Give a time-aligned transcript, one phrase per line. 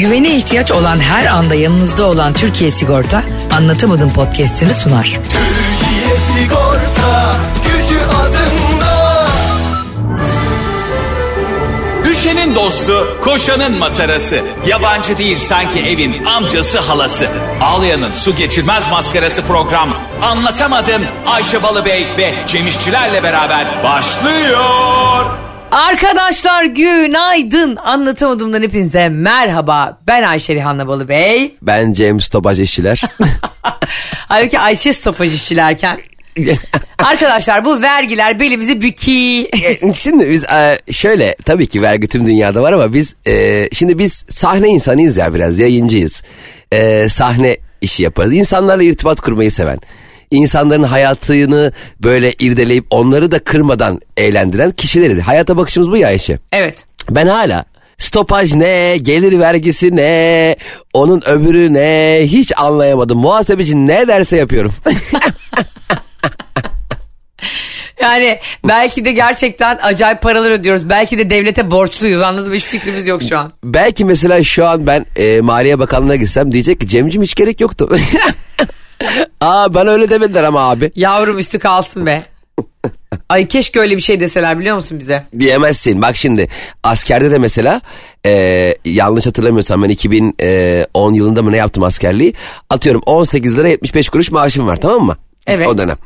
[0.00, 5.04] Güvene ihtiyaç olan her anda yanınızda olan Türkiye Sigorta anlatamadım podcast'ini sunar.
[5.04, 9.26] Türkiye Sigorta gücü adında.
[12.04, 14.40] Düşenin dostu, koşanın matarası.
[14.66, 17.28] Yabancı değil sanki evin amcası halası.
[17.62, 19.94] Ağlayanın su geçirmez maskarası program.
[20.22, 25.49] Anlatamadım Ayşe Balıbey ve Cemişçilerle beraber başlıyor.
[25.70, 27.76] Arkadaşlar günaydın.
[27.76, 29.98] Anlatamadığımdan hepinize merhaba.
[30.06, 31.54] Ben Ayşe Rihanna Balıbey.
[31.62, 33.02] Ben James Topaj işçiler.
[34.28, 35.98] Halbuki Ayşe stopaj işçilerken.
[36.98, 39.50] Arkadaşlar bu vergiler belimizi büki.
[39.94, 44.24] şimdi biz e, şöyle tabii ki vergi tüm dünyada var ama biz e, şimdi biz
[44.28, 46.22] sahne insanıyız ya biraz yayıncıyız.
[46.72, 48.32] E, sahne işi yaparız.
[48.32, 49.78] İnsanlarla irtibat kurmayı seven.
[50.30, 55.20] İnsanların hayatını böyle irdeleyip onları da kırmadan eğlendiren kişileriz.
[55.20, 56.38] Hayata bakışımız bu ya Ayşe.
[56.52, 56.74] Evet.
[57.10, 57.64] Ben hala
[57.98, 60.56] stopaj ne, gelir vergisi ne,
[60.92, 63.18] onun öbürü ne hiç anlayamadım.
[63.18, 64.74] Muhasebeci ne derse yapıyorum.
[68.00, 70.90] Yani belki de gerçekten acayip paralar ödüyoruz.
[70.90, 72.54] Belki de devlete borçluyuz anladın mı?
[72.54, 73.52] Hiç fikrimiz yok şu an.
[73.64, 77.88] Belki mesela şu an ben e, Maliye Bakanlığı'na gitsem diyecek ki Cemcim hiç gerek yoktu.
[79.40, 80.92] Aa ben öyle demediler ama abi.
[80.96, 82.24] Yavrum üstü kalsın be.
[83.28, 85.24] Ay keşke öyle bir şey deseler biliyor musun bize?
[85.38, 86.02] Diyemezsin.
[86.02, 86.48] Bak şimdi
[86.82, 87.80] askerde de mesela
[88.26, 92.34] e, yanlış hatırlamıyorsam ben 2010 yılında mı ne yaptım askerliği.
[92.70, 95.16] Atıyorum 18 lira 75 kuruş maaşım var tamam mı?
[95.46, 95.68] Evet.
[95.68, 95.96] O dönem.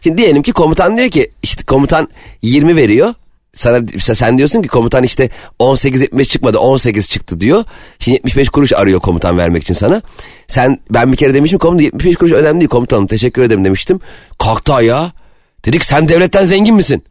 [0.00, 2.08] Şimdi diyelim ki komutan diyor ki işte komutan
[2.42, 3.14] 20 veriyor.
[3.54, 7.64] Sana sen diyorsun ki komutan işte 18 75 çıkmadı 18 çıktı diyor.
[7.98, 10.02] Şimdi 75 kuruş arıyor komutan vermek için sana.
[10.46, 14.00] Sen ben bir kere demiştim komutan 75 kuruş önemli değil komutanım teşekkür ederim demiştim.
[14.38, 15.12] Kalktı ayağa.
[15.64, 17.04] Dedik sen devletten zengin misin?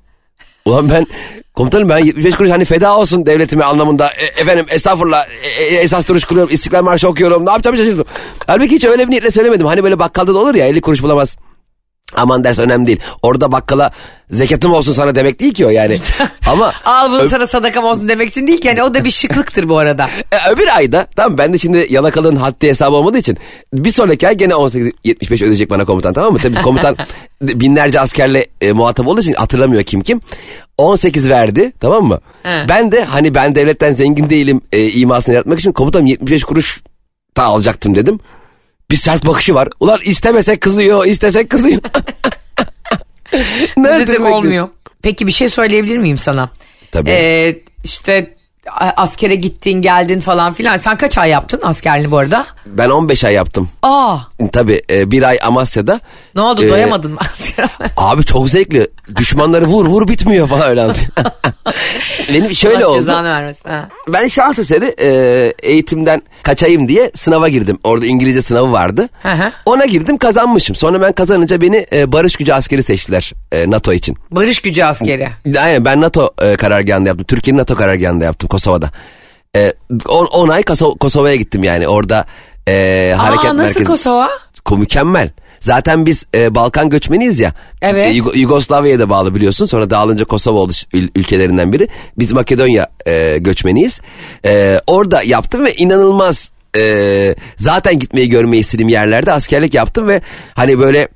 [0.66, 1.08] Ulan ben
[1.54, 5.26] komutanım ben 75 kuruş hani feda olsun devletime anlamında e, efendim estağfurullah
[5.60, 8.06] e, e, esas duruş kılıyorum istiklal marşı okuyorum ne yapacağım şaşırdım.
[8.48, 11.38] Halbuki hiç öyle bir niyetle söylemedim hani böyle bakkalda da olur ya 50 kuruş bulamaz.
[12.16, 13.00] Aman ders önemli değil.
[13.22, 13.92] Orada bakkala
[14.30, 15.98] zekatım olsun sana demek değil ki o yani.
[16.48, 18.68] Ama Al bunu sana sadakam olsun demek için değil ki.
[18.68, 20.10] Yani o da bir şıklıktır bu arada.
[20.32, 23.38] e, öbür ayda tamam ben de şimdi yalakalığın haddi hesabı olmadığı için
[23.74, 26.40] bir sonraki ay gene 18.75 ödeyecek bana komutan tamam mı?
[26.40, 26.98] Tabii komutan
[27.42, 30.22] binlerce askerle e, muhatap olduğu için hatırlamıyor kim kim.
[30.78, 32.20] 18 verdi tamam mı?
[32.44, 32.66] He.
[32.70, 36.82] Ben de hani ben devletten zengin değilim e, imasını yapmak için komutanım 75 kuruş
[37.38, 38.20] da alacaktım dedim.
[38.94, 39.70] Bir sert bakışı var.
[39.80, 41.82] Ulan istemesek kızıyor, istesek kızıyor.
[43.78, 44.30] Nerede bekliyor?
[44.30, 44.70] olmuyor.
[45.02, 46.50] Peki bir şey söyleyebilir miyim sana?
[46.92, 47.10] Tabii.
[47.10, 48.36] Ee, işte
[48.98, 50.78] askere gittin geldin falan filan.
[50.78, 52.46] Sen kaç ay yaptın askerliğini bu arada?
[52.66, 53.70] Ben 15 ay yaptım.
[53.84, 54.18] Aa
[54.54, 56.00] Tabii e, bir ay Amasya'da.
[56.36, 57.68] ne oldu Ee, doyamadın mı askere?
[57.98, 58.88] Abi çok zevkli.
[59.16, 60.88] Düşmanları vur vur bitmiyor falan öyle.
[62.34, 63.08] Benim şöyle Allah oldu.
[63.08, 63.70] Vermesin.
[63.70, 63.90] Ha.
[64.08, 65.08] Ben şans eseri e,
[65.64, 67.80] eğitimden kaçayım diye sınava girdim.
[67.84, 69.10] Orada İngilizce sınavı vardı.
[69.24, 69.52] Hı hı.
[69.66, 70.76] Ona girdim kazanmışım.
[70.76, 74.18] Sonra ben kazanınca beni e, barış gücü askeri seçtiler e, NATO için.
[74.32, 75.30] Barış gücü askeri.
[75.60, 77.26] Aynen ben NATO e, karargahında yaptım.
[77.26, 78.92] Türkiye'nin NATO karargahında yaptım Kosova'da.
[80.10, 82.26] 10 ay Koso- Kosova'ya gittim yani orada
[82.68, 83.84] e, hareket Aa nasıl merkezi.
[83.84, 84.30] Kosova?
[84.66, 85.30] Ko- mükemmel.
[85.60, 87.54] Zaten biz e, Balkan göçmeniyiz ya.
[87.82, 88.08] Evet.
[88.08, 89.66] E, Yugo- Yugoslavya'ya da bağlı biliyorsun.
[89.66, 91.88] Sonra dağılınca Kosova oldu ül- ülkelerinden biri.
[92.18, 94.02] Biz Makedonya e, göçmeniyiz.
[94.46, 100.22] E, orada yaptım ve inanılmaz e, zaten gitmeyi görmeyi istediğim yerlerde askerlik yaptım ve
[100.54, 101.08] hani böyle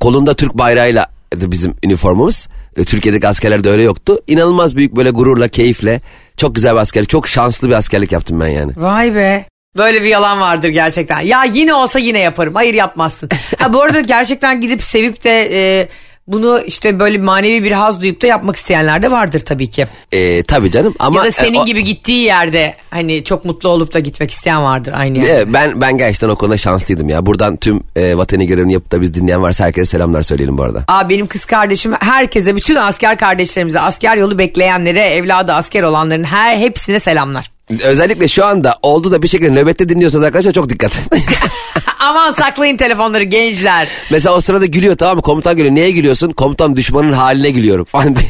[0.00, 2.48] kolunda Türk bayrağıyla bizim üniformamız.
[2.76, 4.18] E, Türkiye'deki askerlerde öyle yoktu.
[4.26, 6.00] İnanılmaz büyük böyle gururla, keyifle
[6.40, 8.72] çok güzel bir askerlik, çok şanslı bir askerlik yaptım ben yani.
[8.76, 9.44] Vay be.
[9.76, 11.20] Böyle bir yalan vardır gerçekten.
[11.20, 12.54] Ya yine olsa yine yaparım.
[12.54, 13.28] Hayır yapmazsın.
[13.58, 15.88] Ha bu arada gerçekten gidip sevip de e,
[16.32, 19.86] bunu işte böyle manevi bir haz duyup da yapmak isteyenler de vardır tabii ki.
[20.12, 23.68] E, tabii canım ama ya da senin e, o- gibi gittiği yerde hani çok mutlu
[23.68, 25.32] olup da gitmek isteyen vardır aynı yerde.
[25.32, 27.26] Evet, ben ben gerçekten o konuda şanslıydım ya.
[27.26, 30.84] Buradan tüm e, vatani görevini yapıp da biz dinleyen varsa herkese selamlar söyleyelim bu arada.
[30.88, 36.56] Aa, benim kız kardeşim herkese bütün asker kardeşlerimize asker yolu bekleyenlere evladı asker olanların her
[36.56, 37.50] hepsine selamlar.
[37.86, 40.96] Özellikle şu anda oldu da bir şekilde nöbette dinliyorsanız arkadaşlar çok dikkat.
[41.98, 43.88] Aman saklayın telefonları gençler.
[44.10, 45.22] Mesela o sırada gülüyor tamam mı?
[45.22, 45.74] Komutan gülüyor.
[45.74, 46.30] Niye gülüyorsun?
[46.32, 48.28] Komutan düşmanın haline gülüyorum falan diye.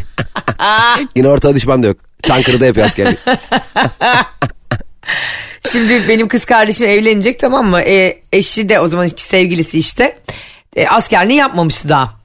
[1.16, 1.96] Yine ortada düşman da yok.
[2.22, 3.18] Çankırı'da yapıyor askerlik.
[5.72, 7.80] Şimdi benim kız kardeşim evlenecek tamam mı?
[7.80, 10.16] E, eşi de o zaman iki sevgilisi işte.
[10.76, 12.20] E, askerliğini yapmamıştı daha.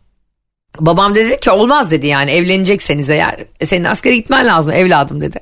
[0.79, 5.39] Babam dedi ki olmaz dedi yani evlenecekseniz eğer e, senin askere gitmen lazım evladım dedi.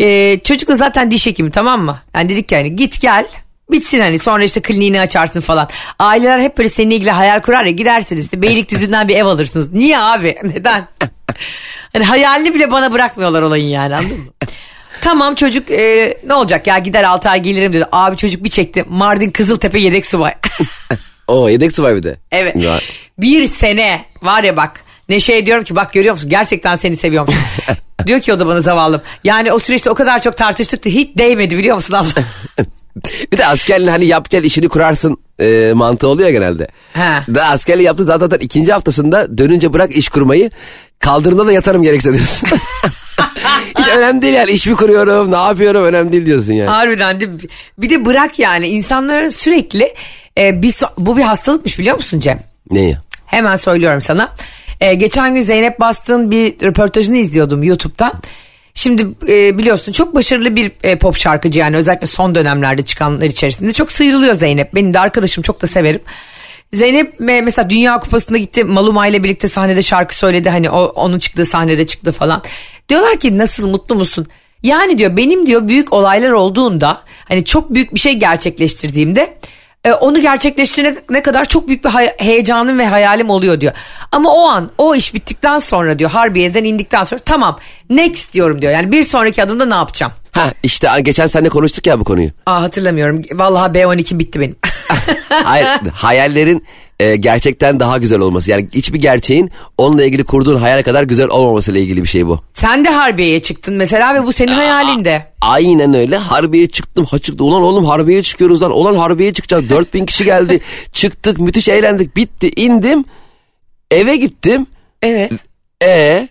[0.00, 1.98] E, çocuk da zaten diş hekimi tamam mı?
[2.14, 3.26] Yani dedik ki hani git gel
[3.70, 5.68] bitsin hani sonra işte kliniğini açarsın falan.
[5.98, 9.72] Aileler hep böyle seninle ilgili hayal kurar ya gidersiniz işte Beylikdüzü'nden bir ev alırsınız.
[9.72, 10.86] Niye abi neden?
[11.92, 14.26] Hani hayalini bile bana bırakmıyorlar olayın yani anladın mı?
[15.00, 17.86] Tamam çocuk e, ne olacak ya gider 6 ay gelirim dedi.
[17.92, 18.84] Abi çocuk bir çekti.
[18.88, 20.34] Mardin Kızıltepe yedek subay.
[21.26, 22.16] O yedek subay bir de.
[22.32, 22.56] evet.
[22.56, 22.78] Ya.
[23.18, 24.84] Bir sene var ya bak.
[25.08, 27.34] Neşe diyorum ki bak görüyor musun gerçekten seni seviyorum.
[28.06, 29.02] Diyor ki o da bana zavallım.
[29.24, 32.22] Yani o süreçte o kadar çok tartıştık ki hiç değmedi biliyor musun abla?
[33.32, 36.68] Bir de askerliğin hani yap gel işini kurarsın e, mantığı oluyor genelde.
[36.92, 37.34] He.
[37.34, 40.50] Daha askerliği yaptı daha zaten ikinci haftasında dönünce bırak iş kurmayı
[40.98, 42.48] kaldırımda da yatarım gerekse diyorsun.
[43.78, 46.68] Hiç önemli değil yani iş mi kuruyorum ne yapıyorum önemli değil diyorsun yani.
[46.68, 47.28] Harbiden de
[47.78, 49.94] bir de bırak yani insanların sürekli
[50.38, 52.40] e, bir bu bir hastalıkmış biliyor musun Cem?
[52.70, 52.96] Neyi?
[53.26, 54.32] Hemen söylüyorum sana.
[54.80, 58.12] Ee, geçen gün Zeynep Bastık'ın bir röportajını izliyordum YouTube'da.
[58.74, 63.72] Şimdi e, biliyorsun çok başarılı bir e, pop şarkıcı yani özellikle son dönemlerde çıkanlar içerisinde
[63.72, 64.74] çok sıyrılıyor Zeynep.
[64.74, 66.00] Benim de arkadaşım çok da severim.
[66.72, 71.18] Zeynep me- mesela Dünya Kupası'na gitti Maluma ile birlikte sahnede şarkı söyledi hani o, onun
[71.18, 72.42] çıktığı sahnede çıktı falan.
[72.88, 74.26] Diyorlar ki nasıl mutlu musun?
[74.62, 79.36] Yani diyor benim diyor büyük olaylar olduğunda hani çok büyük bir şey gerçekleştirdiğimde
[79.84, 83.72] e, onu gerçekleştirene ne kadar çok büyük bir heyecanım ve hayalim oluyor diyor.
[84.12, 87.58] Ama o an o iş bittikten sonra diyor Harbiye'den indikten sonra tamam
[87.90, 88.72] next diyorum diyor.
[88.72, 90.12] Yani bir sonraki adımda ne yapacağım?
[90.32, 92.30] Ha işte geçen sene konuştuk ya bu konuyu.
[92.46, 93.22] Aa hatırlamıyorum.
[93.32, 94.56] Vallahi B12 bitti benim.
[95.28, 96.66] Hayır hayallerin
[97.00, 98.50] e, gerçekten daha güzel olması.
[98.50, 102.40] Yani hiçbir gerçeğin onunla ilgili kurduğun hayal kadar güzel olmamasıyla ilgili bir şey bu.
[102.52, 105.26] Sen de Harbiye'ye çıktın mesela ve bu senin hayalinde.
[105.40, 106.16] Aynen öyle.
[106.16, 107.04] Harbiye çıktım.
[107.04, 107.44] Ha çıktı.
[107.44, 108.70] Ulan oğlum Harbiye çıkıyoruz lan.
[108.70, 109.70] Ulan Harbiye çıkacağız.
[109.70, 110.60] 4000 kişi geldi.
[110.92, 111.38] Çıktık.
[111.38, 112.16] Müthiş eğlendik.
[112.16, 112.50] Bitti.
[112.56, 113.04] indim.
[113.90, 114.66] Eve gittim.
[115.02, 115.32] Evet.
[115.84, 116.28] E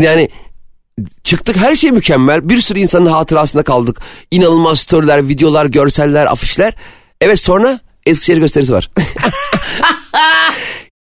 [0.00, 0.28] yani
[1.24, 2.48] çıktık her şey mükemmel.
[2.48, 4.00] Bir sürü insanın hatırasında kaldık.
[4.30, 6.74] İnanılmaz storyler, videolar, görseller, afişler.
[7.20, 8.90] Evet sonra Eskişehir gösterisi var.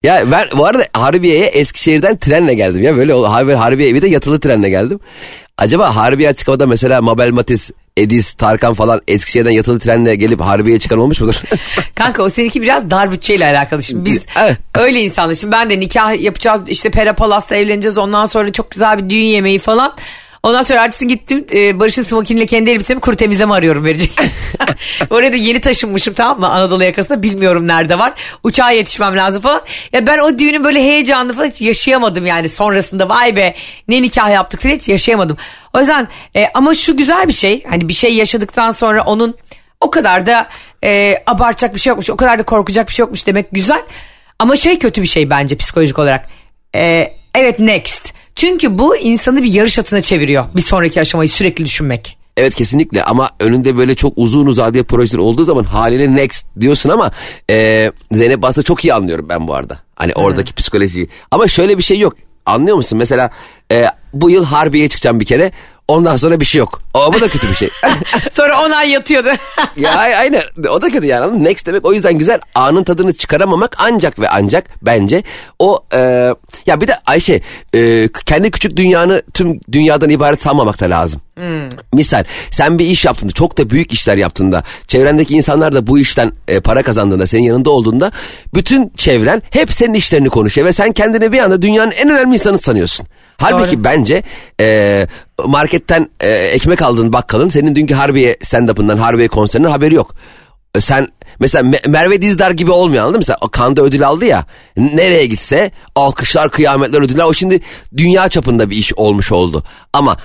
[0.04, 2.98] ya ben bu arada Harbiye'ye Eskişehir'den trenle geldim ya.
[2.98, 5.00] Böyle Harbiye, Harbiye'ye bir de yatılı trenle geldim.
[5.58, 10.80] Acaba Harbiye açık havada mesela Mabel Matiz, Edis, Tarkan falan Eskişehir'den yatılı trenle gelip Harbiye'ye
[10.80, 11.42] çıkan olmuş mudur?
[11.96, 13.84] Kanka o seninki biraz dar bütçeyle alakalı.
[13.84, 14.26] Şimdi biz
[14.76, 15.36] öyle insanlar.
[15.36, 17.98] Şimdi ben de nikah yapacağız işte Pera Palas'ta evleneceğiz.
[17.98, 19.96] Ondan sonra çok güzel bir düğün yemeği falan.
[20.44, 24.12] Ondan sonra ertesi gittim e, Barış'ın smokiniyle kendi elbisemi kuru temizleme arıyorum verecek.
[25.10, 28.14] Oraya da yeni taşınmışım tamam mı Anadolu yakasında bilmiyorum nerede var.
[28.44, 29.62] Uçağa yetişmem lazım falan.
[29.94, 33.56] Ya ben o düğünün böyle heyecanını falan hiç yaşayamadım yani sonrasında vay be
[33.88, 35.38] ne nikah yaptık falan hiç yaşayamadım.
[35.74, 39.38] O yüzden e, ama şu güzel bir şey hani bir şey yaşadıktan sonra onun
[39.82, 40.50] o kadar da
[40.84, 43.82] e, abartacak bir şey yokmuş o kadar da korkacak bir şey yokmuş demek güzel.
[44.40, 46.28] Ama şey kötü bir şey bence psikolojik olarak.
[46.76, 48.21] E, evet next.
[48.36, 50.46] Çünkü bu insanı bir yarış atına çeviriyor.
[50.56, 52.18] Bir sonraki aşamayı sürekli düşünmek.
[52.38, 57.12] Evet kesinlikle ama önünde böyle çok uzun uzadıya projeler olduğu zaman haliyle next diyorsun ama
[57.50, 59.80] e, Zeynep Bastık'ı çok iyi anlıyorum ben bu arada.
[59.96, 61.10] Hani oradaki psikolojiyi.
[61.32, 62.14] Ama şöyle bir şey yok.
[62.46, 62.98] Anlıyor musun?
[62.98, 63.32] Mesela
[63.72, 65.52] e, bu yıl Harbiye'ye çıkacağım bir kere.
[65.88, 66.82] Ondan sonra bir şey yok.
[66.94, 67.70] O bu da kötü bir şey.
[68.32, 69.30] Sonra 10 ay yatıyordu.
[69.78, 71.44] ya ay- aynen o da kötü yani?
[71.44, 75.24] Next demek o yüzden güzel anın tadını çıkaramamak ancak ve ancak bence
[75.60, 76.00] o e,
[76.66, 77.42] ya bir de Ayşe
[77.76, 81.22] e, kendi küçük dünyanı tüm dünyadan ibaret sanmamak da lazım.
[81.94, 86.32] Misal sen bir iş yaptığında çok da büyük işler yaptığında çevrendeki insanlar da bu işten
[86.48, 88.12] e, para kazandığında senin yanında olduğunda
[88.54, 92.58] bütün çevren hep senin işlerini konuşuyor ve sen kendini bir anda dünyanın en önemli insanı
[92.58, 93.08] sanıyorsun.
[93.42, 93.84] Halbuki Doğru.
[93.84, 94.24] bence
[94.62, 95.08] e,
[95.46, 100.16] marketten e, ekmek aldığın bakkalın senin dünkü Harbiye stand-up'ından Harbiye konserinden haberi yok.
[100.76, 101.08] E, Sen
[101.40, 103.24] mesela Me- Merve Dizdar gibi olmuyor anladın mı?
[103.28, 104.46] Mesela Kanda ödül aldı ya.
[104.78, 107.24] Nereye gitse alkışlar, kıyametler, ödüller.
[107.26, 107.62] O şimdi
[107.98, 109.64] dünya çapında bir iş olmuş oldu.
[109.94, 110.18] Ama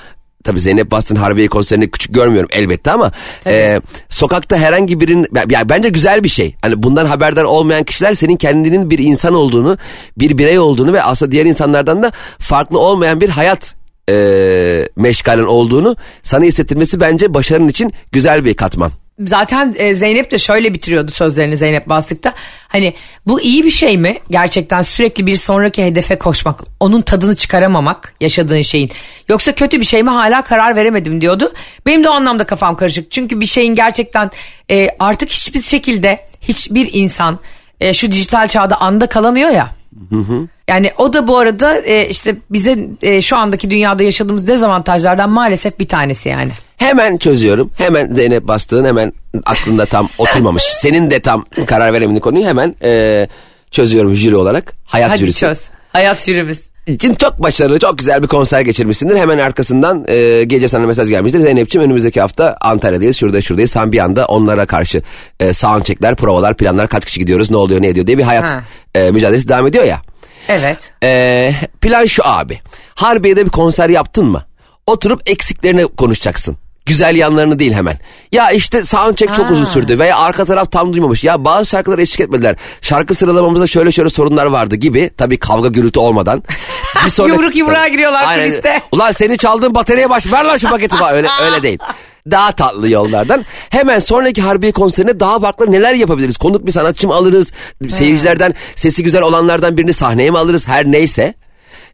[0.44, 3.12] tabii Zeynep Bastın Harbiye konserini küçük görmüyorum elbette ama
[3.46, 6.56] e, sokakta herhangi birinin ya bence güzel bir şey.
[6.62, 9.78] Hani bundan haberdar olmayan kişiler senin kendinin bir insan olduğunu,
[10.18, 13.74] bir birey olduğunu ve aslında diğer insanlardan da farklı olmayan bir hayat
[14.10, 18.92] e, meşgalen olduğunu sana hissettirmesi bence başarın için güzel bir katman.
[19.20, 22.34] Zaten e, Zeynep de şöyle bitiriyordu sözlerini Zeynep Bastık'ta.
[22.68, 22.94] Hani
[23.26, 24.16] bu iyi bir şey mi?
[24.30, 26.60] Gerçekten sürekli bir sonraki hedefe koşmak.
[26.80, 28.90] Onun tadını çıkaramamak yaşadığın şeyin.
[29.28, 31.52] Yoksa kötü bir şey mi hala karar veremedim diyordu.
[31.86, 33.10] Benim de o anlamda kafam karışık.
[33.10, 34.30] Çünkü bir şeyin gerçekten
[34.70, 37.38] e, artık hiçbir şekilde hiçbir insan
[37.80, 39.74] e, şu dijital çağda anda kalamıyor ya.
[40.68, 45.78] Yani o da bu arada e, işte bize e, şu andaki dünyada yaşadığımız dezavantajlardan maalesef
[45.78, 46.50] bir tanesi yani.
[46.76, 47.70] Hemen çözüyorum.
[47.78, 49.12] Hemen Zeynep Bastık'ın hemen
[49.46, 50.62] aklında tam oturmamış.
[50.62, 53.26] Senin de tam karar veremediğin konuyu hemen e,
[53.70, 54.72] çözüyorum jüri olarak.
[54.84, 55.40] Hayat Hadi jürisi.
[55.40, 55.68] çöz.
[55.92, 56.60] Hayat jürimiz.
[57.00, 59.16] Şimdi çok başarılı, çok güzel bir konser geçirmişsindir.
[59.16, 61.40] Hemen arkasından e, gece sana mesaj gelmiştir.
[61.40, 63.70] Zeynep'ciğim önümüzdeki hafta Antalya'dayız, şurada şuradayız.
[63.70, 65.02] Sen bir anda onlara karşı
[65.40, 68.64] e, soundcheckler, provalar, planlar, kaç kişi gidiyoruz, ne oluyor, ne ediyor diye bir hayat Ha.
[68.94, 70.00] e, mücadelesi devam ediyor ya.
[70.48, 70.92] Evet.
[71.02, 72.60] E, plan şu abi.
[72.94, 74.42] Harbiye'de bir konser yaptın mı?
[74.86, 76.56] Oturup eksiklerini konuşacaksın.
[76.86, 77.98] güzel yanlarını değil hemen.
[78.32, 81.24] Ya işte soundcheck çok uzun sürdü veya arka taraf tam duymamış.
[81.24, 82.56] Ya bazı şarkılar eşlik etmediler.
[82.80, 85.10] Şarkı sıralamamızda şöyle şöyle sorunlar vardı gibi.
[85.16, 86.42] Tabii kavga gürültü olmadan.
[87.04, 88.48] Bir sonraki- Yumruk yumruğa giriyorlar Aynen.
[88.48, 88.82] kuliste.
[88.92, 91.14] Ulan seni çaldığın bataryaya baş ver lan şu paketi falan.
[91.14, 91.78] Öyle, öyle değil.
[92.30, 93.44] Daha tatlı yollardan.
[93.70, 96.36] Hemen sonraki Harbiye konserine daha farklı neler yapabiliriz?
[96.36, 97.52] Konuk bir sanatçı mı alırız?
[97.88, 100.68] Seyircilerden sesi güzel olanlardan birini sahneye mi alırız?
[100.68, 101.34] Her neyse.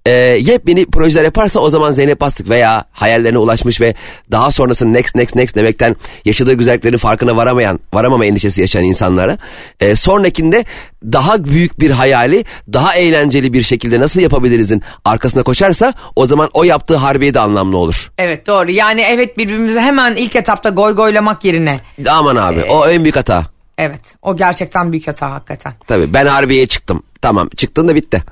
[0.06, 3.94] Ee, yepyeni projeler yaparsa o zaman Zeynep Bastık veya hayallerine ulaşmış ve
[4.30, 9.38] daha sonrasında next next next demekten yaşadığı güzelliklerin farkına varamayan, varamama endişesi yaşayan insanlara
[9.80, 10.64] e, sonrakinde
[11.04, 16.64] daha büyük bir hayali daha eğlenceli bir şekilde nasıl yapabilirizin arkasına koşarsa o zaman o
[16.64, 18.10] yaptığı harbiye de anlamlı olur.
[18.18, 18.70] Evet doğru.
[18.70, 21.80] Yani evet birbirimize hemen ilk etapta goy goylamak yerine.
[22.10, 23.46] Aman abi o en büyük hata.
[23.78, 25.72] Evet o gerçekten büyük hata hakikaten.
[25.86, 27.02] Tabii ben harbiyeye çıktım.
[27.22, 28.22] Tamam çıktın da bitti.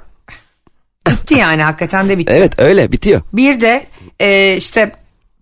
[1.31, 2.33] Bitti yani hakikaten de bitti.
[2.37, 3.21] Evet öyle bitiyor.
[3.33, 3.87] Bir de
[4.21, 4.93] e, işte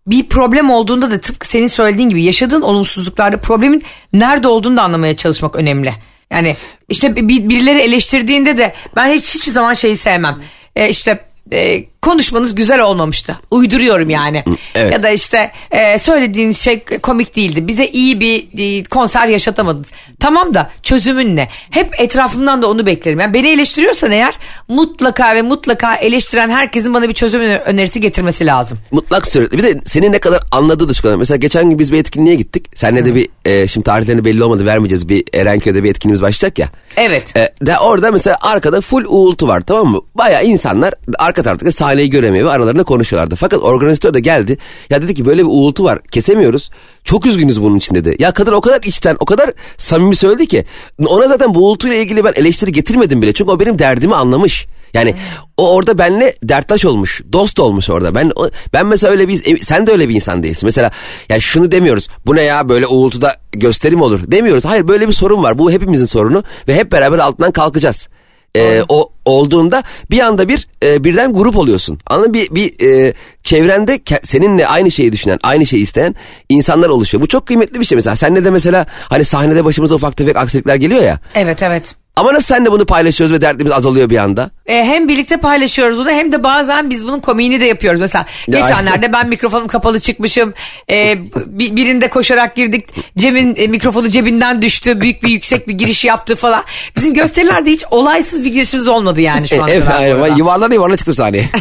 [0.06, 5.16] bir problem olduğunda da tıpkı senin söylediğin gibi yaşadığın olumsuzluklarda problemin nerede olduğunu da anlamaya
[5.16, 5.92] çalışmak önemli.
[6.30, 6.56] Yani
[6.88, 10.38] işte bir, birileri eleştirdiğinde de ben hiç hiçbir zaman şeyi sevmem.
[10.76, 11.20] E, işte
[11.52, 13.36] e, konuşmanız güzel olmamıştı.
[13.50, 14.44] Uyduruyorum yani.
[14.74, 14.92] evet.
[14.92, 17.66] Ya da işte e, söylediğiniz şey komik değildi.
[17.68, 19.86] Bize iyi bir e, konser yaşatamadınız.
[20.20, 21.48] Tamam da çözümün ne?
[21.70, 23.20] Hep etrafımdan da onu beklerim.
[23.20, 24.34] Yani beni eleştiriyorsan eğer
[24.68, 28.78] mutlaka ve mutlaka eleştiren herkesin bana bir çözüm öner- önerisi getirmesi lazım.
[28.90, 29.58] Mutlak sürekli.
[29.58, 31.16] Bir de senin ne kadar anladığı da kadar.
[31.16, 32.66] Mesela geçen gün biz bir etkinliğe gittik.
[32.74, 35.08] Seninle de bir e, şimdi tarihlerini belli olmadı vermeyeceğiz.
[35.08, 36.68] Bir Erenköy'de bir etkinliğimiz başlayacak ya.
[36.96, 37.36] Evet.
[37.36, 40.00] E, de orada mesela arkada full uğultu var tamam mı?
[40.14, 43.36] Baya insanlar arka taraftaki sahneyi göremiyor ve aralarında konuşuyorlardı.
[43.36, 44.58] Fakat organizatör de geldi.
[44.90, 46.70] Ya dedi ki böyle bir uğultu var kesemiyoruz.
[47.04, 48.16] Çok üzgünüz bunun için dedi.
[48.18, 50.64] Ya kadın o kadar içten o kadar samimi söyledi ki.
[51.06, 53.32] Ona zaten bu uğultuyla ilgili ben eleştiri getirmedim bile.
[53.32, 54.66] Çünkü o benim derdimi anlamış.
[54.94, 55.14] Yani
[55.56, 58.14] o orada benle derttaş olmuş, dost olmuş orada.
[58.14, 58.32] Ben
[58.72, 60.66] ben mesela öyle bir e, sen de öyle bir insan değilsin.
[60.66, 60.90] Mesela
[61.28, 62.08] ya şunu demiyoruz.
[62.26, 64.64] Bu ne ya böyle uğultuda gösterim olur demiyoruz.
[64.64, 65.58] Hayır böyle bir sorun var.
[65.58, 68.08] Bu hepimizin sorunu ve hep beraber altından kalkacağız.
[68.56, 71.98] Ee, o olduğunda bir anda bir e, birden grup oluyorsun.
[72.06, 76.14] Anladın bir bir e, çevrende seninle aynı şeyi düşünen, aynı şeyi isteyen
[76.48, 77.22] insanlar oluşuyor.
[77.22, 78.16] Bu çok kıymetli bir şey mesela.
[78.16, 81.20] Senle de mesela hani sahnede başımıza ufak tefek aksilikler geliyor ya.
[81.34, 81.94] Evet evet.
[82.18, 84.50] Ama nasıl senle bunu paylaşıyoruz ve dertimiz azalıyor bir anda?
[84.66, 88.00] E, hem birlikte paylaşıyoruz bunu hem de bazen biz bunun komiğini de yapıyoruz.
[88.00, 90.54] Mesela Ya- geçenlerde ben mikrofonum kapalı çıkmışım.
[90.90, 92.88] E, bi- birinde koşarak girdik.
[93.18, 95.00] Cem'in e, mikrofonu cebinden düştü.
[95.00, 96.64] Büyük bir yüksek bir giriş yaptı falan.
[96.96, 100.22] Bizim gösterilerde hiç olaysız bir girişimiz olmadı yani şu ana evet, kadar.
[100.22, 101.48] Ben yuvarlana yuvarlana çıktım sahneye.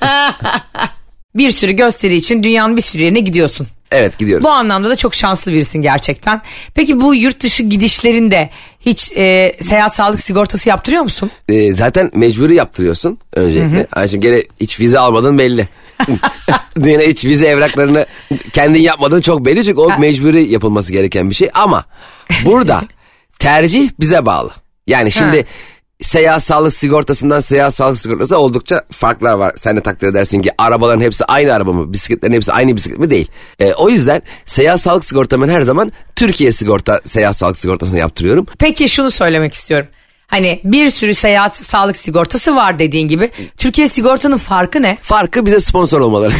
[1.34, 3.66] Bir sürü gösteri için dünyanın bir sürü yerine gidiyorsun.
[3.94, 4.44] Evet gidiyoruz.
[4.44, 6.40] Bu anlamda da çok şanslı birisin gerçekten.
[6.74, 11.30] Peki bu yurt dışı gidişlerinde hiç e, seyahat sağlık sigortası yaptırıyor musun?
[11.48, 13.86] Ee, zaten mecburi yaptırıyorsun öncelikle.
[13.92, 15.68] Ay şimdi gene hiç vize almadın belli.
[16.76, 18.06] Yine hiç vize evraklarını
[18.52, 21.50] kendin yapmadığın çok belli çünkü o mecburi yapılması gereken bir şey.
[21.54, 21.84] Ama
[22.44, 22.82] burada
[23.38, 24.50] tercih bize bağlı.
[24.86, 25.44] Yani şimdi Ha.
[26.02, 29.52] Seyahat sağlık sigortasından seyahat sağlık sigortası oldukça farklar var.
[29.56, 31.92] Sen de takdir edersin ki arabaların hepsi aynı araba mı?
[31.92, 33.10] Bisikletlerin hepsi aynı bisiklet mi?
[33.10, 33.28] Değil.
[33.58, 38.46] Ee, o yüzden seyahat sağlık sigortamı her zaman Türkiye sigorta seyahat sağlık sigortasını yaptırıyorum.
[38.58, 39.88] Peki şunu söylemek istiyorum.
[40.26, 43.30] Hani bir sürü seyahat sağlık sigortası var dediğin gibi.
[43.56, 44.98] Türkiye sigortanın farkı ne?
[45.02, 46.32] Farkı bize sponsor olmaları.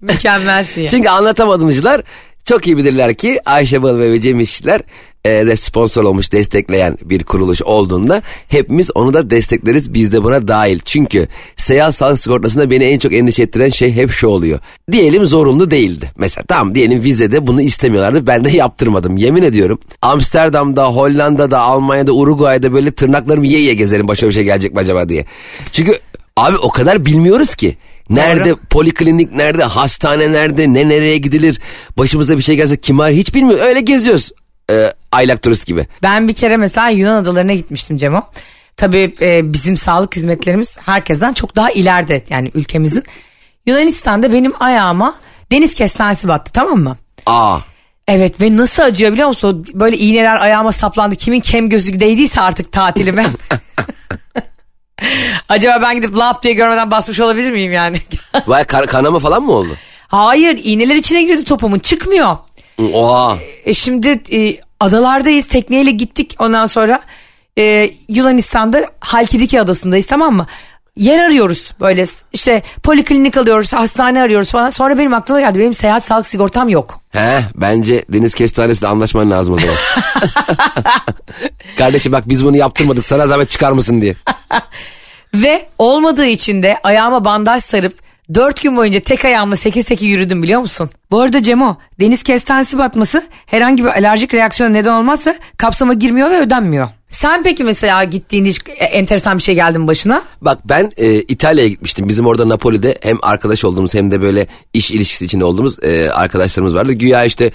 [0.00, 0.88] Mükemmelsin ya.
[0.88, 2.02] Çünkü anlatamadımcılar
[2.44, 4.80] çok iyi bilirler ki Ayşe Balıbey ve Cem İşçiler
[5.24, 10.80] e, sponsor olmuş destekleyen bir kuruluş olduğunda hepimiz onu da destekleriz biz de buna dahil.
[10.84, 14.58] Çünkü seyahat sağlık sigortasında beni en çok endişe ettiren şey hep şu oluyor.
[14.92, 16.10] Diyelim zorunlu değildi.
[16.16, 19.16] Mesela tamam diyelim vizede bunu istemiyorlardı ben de yaptırmadım.
[19.16, 24.74] Yemin ediyorum Amsterdam'da, Hollanda'da, Almanya'da, Uruguay'da böyle tırnaklarımı ye ye gezerim başıma bir şey gelecek
[24.74, 25.24] mi acaba diye.
[25.72, 25.98] Çünkü
[26.36, 27.76] abi o kadar bilmiyoruz ki.
[28.10, 28.58] Nerede Doğru.
[28.70, 31.60] poliklinik nerede, hastane nerede, ne nereye gidilir,
[31.98, 33.60] başımıza bir şey gelse kim var hiç bilmiyor.
[33.60, 34.32] Öyle geziyoruz
[34.70, 35.86] e, aylak turist gibi.
[36.02, 38.22] Ben bir kere mesela Yunan adalarına gitmiştim Cemo.
[38.76, 43.04] Tabii e, bizim sağlık hizmetlerimiz herkesten çok daha ileride yani ülkemizin.
[43.66, 45.14] Yunanistan'da benim ayağıma
[45.52, 46.96] deniz kestanesi battı tamam mı?
[47.26, 47.58] Aa,
[48.08, 49.66] Evet ve nasıl acıyor biliyor musun?
[49.74, 51.16] Böyle iğneler ayağıma saplandı.
[51.16, 53.26] Kimin kem gözü değdiyse artık tatilime.
[55.48, 57.96] Acaba ben gidip lap diye görmeden basmış olabilir miyim yani?
[58.46, 59.76] vay kan- kanama falan mı oldu?
[60.08, 62.36] Hayır iğneler içine girdi topumun çıkmıyor.
[62.94, 63.38] Oha.
[63.64, 67.02] E şimdi e, adalardayız tekneyle gittik ondan sonra
[67.58, 70.46] e, Yunanistan'da Halkidiki adasındayız tamam mı?
[70.96, 74.68] Yer arıyoruz böyle işte poliklinik alıyoruz hastane arıyoruz falan.
[74.68, 77.00] Sonra benim aklıma geldi benim seyahat sağlık sigortam yok.
[77.10, 79.76] He bence deniz kestanesiyle anlaşman lazım o zaman.
[81.78, 84.14] Kardeşim bak biz bunu yaptırmadık sana zahmet çıkar mısın diye.
[85.34, 90.42] Ve olmadığı için de ayağıma bandaj sarıp Dört gün boyunca tek ayağımla seke seke yürüdüm
[90.42, 90.90] biliyor musun?
[91.10, 96.40] Bu arada Cemo, deniz kestanesi batması herhangi bir alerjik reaksiyona neden olmazsa kapsama girmiyor ve
[96.40, 96.88] ödenmiyor.
[97.08, 100.22] Sen peki mesela gittiğinde hiç e, enteresan bir şey geldi mi başına?
[100.40, 102.08] Bak ben e, İtalya'ya gitmiştim.
[102.08, 106.74] Bizim orada Napoli'de hem arkadaş olduğumuz hem de böyle iş ilişkisi içinde olduğumuz e, arkadaşlarımız
[106.74, 106.92] vardı.
[106.92, 107.50] Güya işte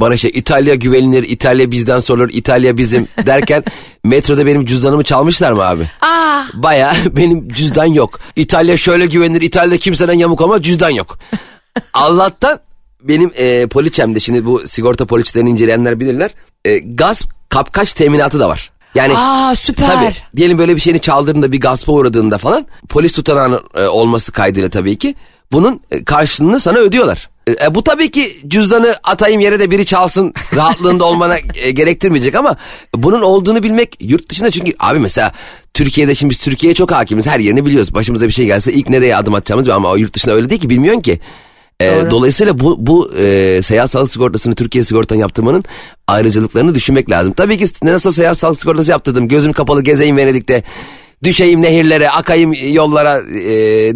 [0.00, 3.64] bana şey İtalya güvenilir, İtalya bizden sorulur, İtalya bizim derken
[4.04, 5.90] metroda benim cüzdanımı çalmışlar mı abi?
[6.00, 6.42] Aa.
[6.54, 8.20] Baya benim cüzdan yok.
[8.36, 11.18] İtalya şöyle güvenilir, İtalya'da kimseden yamuk ama cüzdan yok.
[11.92, 12.60] Allah'tan
[13.02, 16.30] benim e, poliçemde şimdi bu sigorta poliçelerini inceleyenler bilirler.
[16.64, 18.70] E, gasp kapkaç teminatı da var.
[18.94, 19.86] Yani Aa süper.
[19.86, 24.70] Tabii diyelim böyle bir şeyini çaldırdığında bir gaspa uğradığında falan polis tutanağının e, olması kaydıyla
[24.70, 25.14] tabii ki
[25.52, 27.30] bunun e, karşılığını sana ödüyorlar.
[27.48, 32.56] E, bu tabii ki cüzdanı atayım yere de biri çalsın rahatlığında olmana e, gerektirmeyecek ama
[32.94, 35.32] bunun olduğunu bilmek yurt dışında çünkü abi mesela
[35.74, 37.94] Türkiye'de şimdi biz Türkiye'ye çok hakimiz her yerini biliyoruz.
[37.94, 41.02] Başımıza bir şey gelse ilk nereye adım atacağımız ama yurt dışında öyle değil ki bilmiyorsun
[41.02, 41.20] ki.
[41.80, 45.64] E, dolayısıyla bu, bu e, seyahat sağlık sigortasını Türkiye sigortan yaptırmanın
[46.06, 47.32] ayrıcalıklarını düşünmek lazım.
[47.32, 50.62] Tabii ki nasıl seyahat sağlık sigortası yaptırdım gözüm kapalı gezeyim Venedik'te
[51.24, 53.46] düşeyim nehirlere akayım yollara e,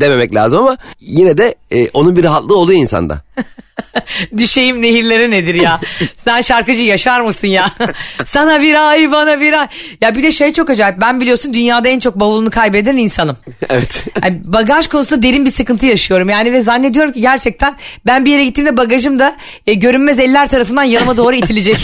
[0.00, 3.23] dememek lazım ama yine de e, onun bir rahatlığı oluyor insanda.
[4.38, 5.81] Düşeyim nehirlere nedir ya?
[6.25, 7.71] Sen şarkıcı yaşar mısın ya?
[8.25, 9.69] Sana bir ay bana bir ay.
[10.00, 11.00] Ya bir de şey çok acayip.
[11.00, 13.37] Ben biliyorsun dünyada en çok bavulunu kaybeden insanım.
[13.69, 14.05] evet.
[14.23, 16.29] Yani bagaj konusunda derin bir sıkıntı yaşıyorum.
[16.29, 17.76] Yani ve zannediyorum ki gerçekten
[18.07, 19.37] ben bir yere gittiğimde bagajım da
[19.67, 21.76] e, görünmez eller tarafından yanıma doğru itilecek.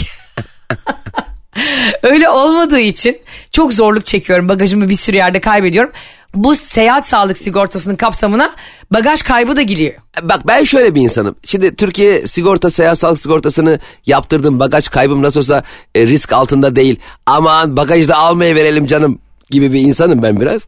[2.03, 3.17] Öyle olmadığı için
[3.51, 4.49] çok zorluk çekiyorum.
[4.49, 5.91] Bagajımı bir sürü yerde kaybediyorum.
[6.35, 8.51] Bu seyahat sağlık sigortasının kapsamına
[8.93, 9.93] bagaj kaybı da giriyor.
[10.21, 11.35] Bak ben şöyle bir insanım.
[11.45, 14.59] Şimdi Türkiye sigorta seyahat sağlık sigortasını yaptırdım.
[14.59, 15.63] Bagaj kaybım nasıl olsa
[15.95, 16.99] e, risk altında değil.
[17.25, 20.67] Aman bagajı da almaya verelim canım gibi bir insanım ben biraz.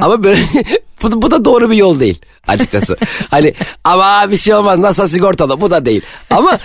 [0.00, 0.40] Ama böyle
[1.02, 2.96] bu, bu da doğru bir yol değil açıkçası.
[3.30, 3.54] hani
[3.84, 6.02] ama bir şey olmaz nasıl sigortalı bu da değil.
[6.30, 6.58] Ama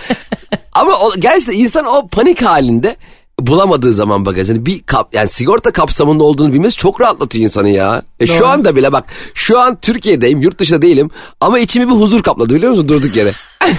[0.72, 2.96] ama o, gerçekten insan o panik halinde
[3.40, 8.02] bulamadığı zaman bagajını bir kap yani sigorta kapsamında olduğunu bilmesi çok rahatlatıyor insanı ya.
[8.20, 12.22] E şu anda bile bak şu an Türkiye'deyim yurt dışında değilim ama içimi bir huzur
[12.22, 13.32] kapladı biliyor musun durduk yere.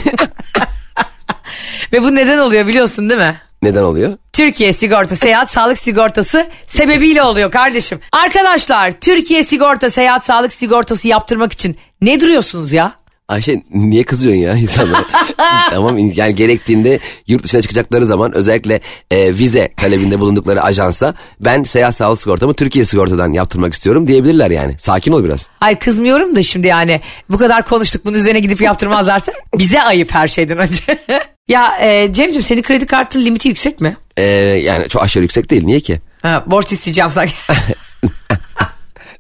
[1.94, 3.36] Ve bu neden oluyor biliyorsun değil mi?
[3.62, 4.18] Neden oluyor?
[4.34, 8.00] Türkiye sigorta seyahat sağlık sigortası sebebiyle oluyor kardeşim.
[8.12, 12.94] Arkadaşlar Türkiye sigorta seyahat sağlık sigortası yaptırmak için ne duruyorsunuz ya?
[13.28, 15.06] Ayşe niye kızıyorsun ya insanlara?
[15.70, 21.96] tamam yani gerektiğinde yurt dışına çıkacakları zaman özellikle e, vize talebinde bulundukları ajansa ben seyahat
[21.96, 24.76] sağlık sigortamı Türkiye sigortadan yaptırmak istiyorum diyebilirler yani.
[24.80, 25.50] Sakin ol biraz.
[25.60, 30.28] Hayır kızmıyorum da şimdi yani bu kadar konuştuk bunun üzerine gidip yaptırmazlarsa bize ayıp her
[30.28, 30.84] şeyden önce.
[31.48, 33.98] ya e, Cem'ciğim senin kredi kartının limiti yüksek mi?
[34.18, 34.24] E,
[34.64, 36.00] yani çok aşırı yüksek değil niye ki?
[36.22, 37.34] Ha, borç isteyeceğim sanki.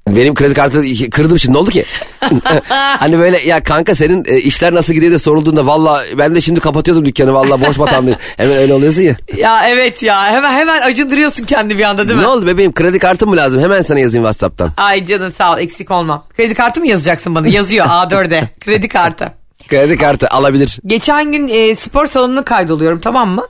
[0.07, 1.85] Benim kredi kartını kırdım şimdi ne oldu ki?
[2.69, 6.59] hani böyle ya kanka senin e, işler nasıl gidiyor diye sorulduğunda valla ben de şimdi
[6.59, 8.17] kapatıyordum dükkanı valla batağım diye.
[8.37, 9.15] Hemen öyle oluyorsun ya.
[9.37, 12.23] ya evet ya hemen hemen acındırıyorsun kendi bir anda değil mi?
[12.23, 13.61] Ne oldu bebeğim kredi kartım mı lazım?
[13.61, 14.71] Hemen sana yazayım Whatsapp'tan.
[14.77, 16.25] Ay canım sağ ol eksik olma.
[16.37, 17.47] Kredi kartı mı yazacaksın bana?
[17.47, 19.31] Yazıyor A4'e kredi kartı.
[19.67, 20.79] Kredi kartı alabilir.
[20.85, 23.47] Geçen gün e, spor salonuna kaydoluyorum tamam mı?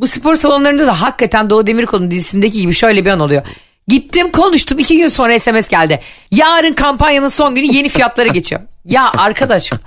[0.00, 3.42] Bu spor salonlarında da hakikaten Doğu Demirkol'un dizisindeki gibi şöyle bir an oluyor.
[3.88, 6.00] Gittim konuştum iki gün sonra SMS geldi.
[6.30, 8.60] Yarın kampanyanın son günü yeni fiyatlara geçiyor.
[8.84, 9.78] Ya arkadaşım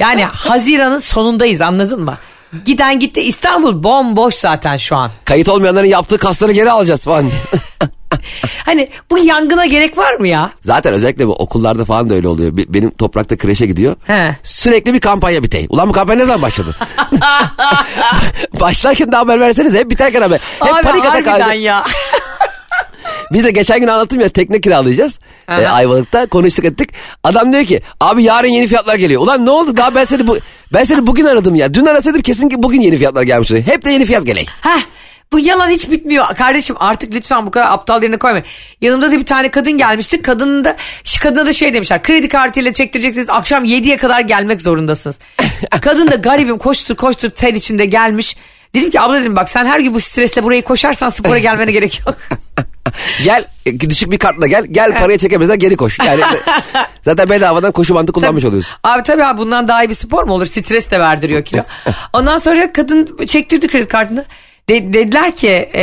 [0.00, 2.18] yani Haziran'ın sonundayız anladın mı?
[2.64, 5.10] Giden gitti İstanbul bomboş zaten şu an.
[5.24, 7.30] Kayıt olmayanların yaptığı kasları geri alacağız falan.
[8.66, 10.50] Hani bu yangına gerek var mı ya?
[10.62, 12.56] Zaten özellikle bu okullarda falan da öyle oluyor.
[12.56, 13.96] Be- Benim toprakta kreşe gidiyor.
[14.04, 14.36] He.
[14.42, 15.66] Sürekli bir kampanya bitey.
[15.68, 16.76] Ulan bu kampanya ne zaman başladı?
[18.60, 20.40] Başlarken de haber verseniz hep biterken haber.
[20.64, 21.56] Hep Abi panik atak harbiden halinde.
[21.64, 21.84] ya.
[23.32, 25.20] Biz de geçen gün anlattım ya tekne kiralayacağız.
[25.48, 25.62] Aha.
[25.62, 26.90] E, Ayvalık'ta konuştuk ettik.
[27.24, 29.22] Adam diyor ki abi yarın yeni fiyatlar geliyor.
[29.22, 30.38] Ulan ne oldu daha ben seni bu
[30.72, 31.74] ben seni bugün aradım ya.
[31.74, 33.66] Dün arasaydım kesin ki bugün yeni fiyatlar gelmiş oluyor.
[33.66, 34.46] Hep de yeni fiyat geley.
[34.60, 34.80] Heh,
[35.32, 36.34] bu yalan hiç bitmiyor.
[36.36, 38.42] Kardeşim artık lütfen bu kadar aptal yerine koyma.
[38.80, 40.22] Yanımda da bir tane kadın gelmişti.
[40.22, 42.02] Kadının da, şu kadına da şey demişler.
[42.02, 43.30] Kredi kartıyla çektireceksiniz.
[43.30, 45.18] Akşam 7'ye kadar gelmek zorundasınız.
[45.80, 48.36] kadın da garibim koştur koştur ter içinde gelmiş.
[48.74, 52.00] Dedim ki abla dedim bak sen her gün bu stresle burayı koşarsan spora gelmene gerek
[52.06, 52.16] yok.
[53.24, 54.64] Gel e, düşük bir kartla gel.
[54.70, 55.98] Gel parayı çekemezsen geri koş.
[55.98, 56.20] Yani
[57.02, 58.76] zaten bedavadan koşu bandı kullanmış oluyorsun.
[58.84, 60.46] Abi tabii abi bundan daha iyi bir spor mu olur?
[60.46, 61.62] Stres de verdiriyor kilo.
[62.12, 64.24] Ondan sonra kadın çektirdi kredi kartını.
[64.68, 65.82] De- dediler ki e,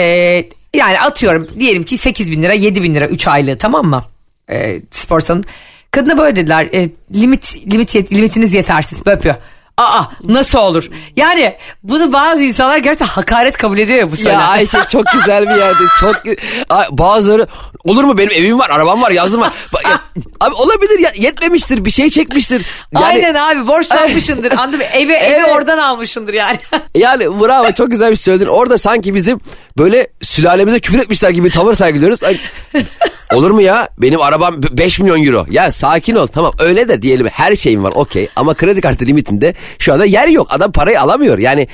[0.74, 4.04] yani atıyorum diyelim ki 8 bin lira 7 bin lira 3 aylığı tamam mı?
[4.52, 5.44] E, spor salonu.
[5.92, 9.36] Kadına böyle dediler e, limit, limit yet- limitiniz yetersiz böyle yapıyor.
[9.78, 10.90] Aa nasıl olur?
[11.18, 14.42] Yani bunu bazı insanlar gerçekten hakaret kabul ediyor ya bu Ya söylem.
[14.50, 15.84] Ayşe çok güzel bir yerde.
[16.00, 16.16] Çok
[16.98, 17.48] bazıları
[17.84, 19.54] olur mu benim evim var, arabam var, yazdım var.
[19.84, 20.00] Ya,
[20.42, 22.66] abi olabilir ya yetmemiştir, bir şey çekmiştir.
[22.94, 24.86] Yani, Aynen abi borçlanmışındır anladın mı?
[24.86, 25.50] Evi, evi Evet.
[25.56, 26.58] oradan almışındır yani.
[26.96, 28.46] Yani bravo çok güzel bir şey söyledin.
[28.48, 29.40] Orada sanki bizim
[29.78, 32.20] böyle sülalemize küfür etmişler gibi tavır sergiliyoruz.
[33.34, 33.90] Olur mu ya?
[33.98, 35.46] Benim arabam 5 milyon euro.
[35.50, 38.30] Ya sakin ol tamam öyle de diyelim her şeyim var okey.
[38.36, 40.48] Ama kredi kartı limitinde şu anda yer yok.
[40.50, 41.38] Adam parayı alamıyor.
[41.38, 41.68] Yani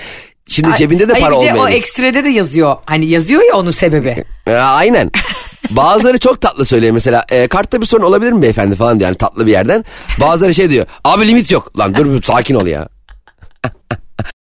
[0.48, 1.58] şimdi cebinde de para olmuyor.
[1.58, 2.76] o ekstrede de yazıyor.
[2.86, 4.24] Hani yazıyor ya onun sebebi.
[4.48, 5.12] E, aynen.
[5.70, 9.18] Bazıları çok tatlı söylüyor mesela e, kartta bir sorun olabilir mi beyefendi falan diyor yani
[9.18, 9.86] tatlı bir yerden.
[10.20, 12.88] Bazıları şey diyor abi limit yok lan dur bir sakin ol ya.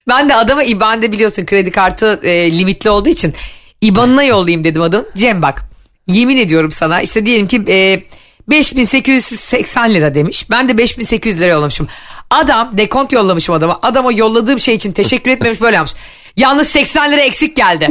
[0.09, 3.35] Ben de adama IBAN'de biliyorsun kredi kartı e, limitli olduğu için
[3.81, 5.05] IBAN'ına yollayayım dedim adam.
[5.17, 5.63] Cem bak
[6.07, 8.03] yemin ediyorum sana işte diyelim ki e,
[8.51, 10.51] 5880 lira demiş.
[10.51, 11.89] Ben de 5800 lira yollamışım.
[12.33, 13.79] Adam dekont yollamışım adama.
[13.83, 15.95] Adama yolladığım şey için teşekkür etmemiş böyle yapmış.
[16.37, 17.91] Yalnız 80 lira eksik geldi.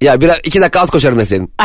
[0.00, 1.52] Ya biraz iki dakika az koşarım ben senin.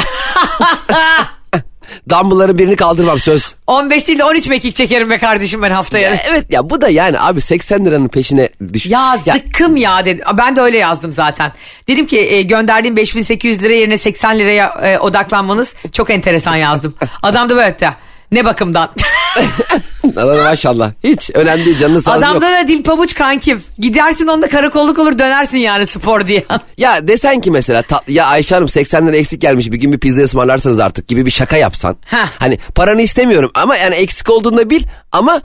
[2.10, 3.56] Dumbbell'ların birini kaldırmam söz.
[3.68, 6.10] 15 değil de 13 mekik çekerim be kardeşim ben haftaya.
[6.10, 8.86] Ya evet ya bu da yani abi 80 liranın peşine düş.
[8.86, 10.24] Ya zıkkım ya dedi.
[10.38, 11.52] Ben de öyle yazdım zaten.
[11.88, 16.96] Dedim ki e, gönderdiğim 5800 lira yerine 80 liraya e, odaklanmanız çok enteresan yazdım.
[17.22, 17.88] Adam da böyle yaptı.
[18.32, 18.90] Ne bakımdan?
[20.18, 20.92] Adam maşallah.
[21.04, 22.36] Hiç önemli değil canını sağ olsun yok.
[22.38, 23.62] Adamda da dil pabuç kankim.
[23.80, 26.46] Gidersin onda karakolluk olur dönersin yani spor diye.
[26.78, 30.00] Ya desen ki mesela ta- ya Ayşe Hanım 80 lira eksik gelmiş bir gün bir
[30.00, 31.98] pizza ısmarlarsanız artık gibi bir şaka yapsan.
[32.06, 32.28] Heh.
[32.40, 35.42] Hani paranı istemiyorum ama yani eksik olduğunda bil ama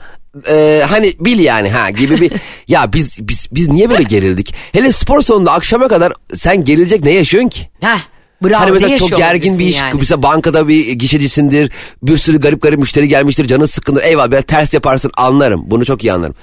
[0.49, 2.31] e, hani bil yani ha gibi bir
[2.67, 4.55] ya biz biz biz niye böyle gerildik?
[4.73, 7.69] Hele spor salonunda akşama kadar sen gerilecek ne yaşıyorsun ki?
[7.81, 7.99] Heh.
[8.43, 9.81] Bravo, hani mesela çok gergin bir iş.
[9.81, 9.93] yani?
[9.99, 11.71] Mesela bankada bir gişecisindir.
[12.03, 13.47] Bir sürü garip garip müşteri gelmiştir.
[13.47, 14.03] Canın sıkkındır.
[14.03, 15.63] Eyvallah biraz ters yaparsın anlarım.
[15.65, 16.35] Bunu çok iyi anlarım.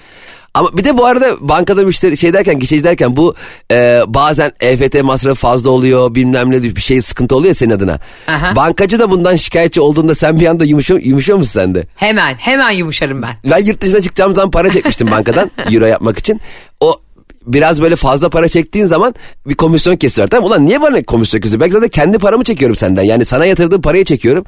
[0.55, 3.35] Ama bir de bu arada bankada müşteri şey derken gişeci derken bu
[3.71, 7.99] e, bazen EFT masrafı fazla oluyor bilmem ne bir şey sıkıntı oluyor senin adına.
[8.29, 8.57] Aha.
[8.57, 11.87] Bankacı da bundan şikayetçi olduğunda sen bir anda yumuşuyor, yumuşuyor musun sen de?
[11.97, 13.37] Hemen hemen yumuşarım ben.
[13.51, 16.41] Ben yurt dışına çıkacağım zaman para çekmiştim bankadan euro yapmak için.
[16.81, 17.01] O
[17.47, 19.15] biraz böyle fazla para çektiğin zaman
[19.47, 20.29] bir komisyon kesiyor.
[20.29, 21.61] Tamam ulan niye bana komisyon kesiyor?
[21.61, 23.03] Belki zaten kendi paramı çekiyorum senden.
[23.03, 24.45] Yani sana yatırdığım parayı çekiyorum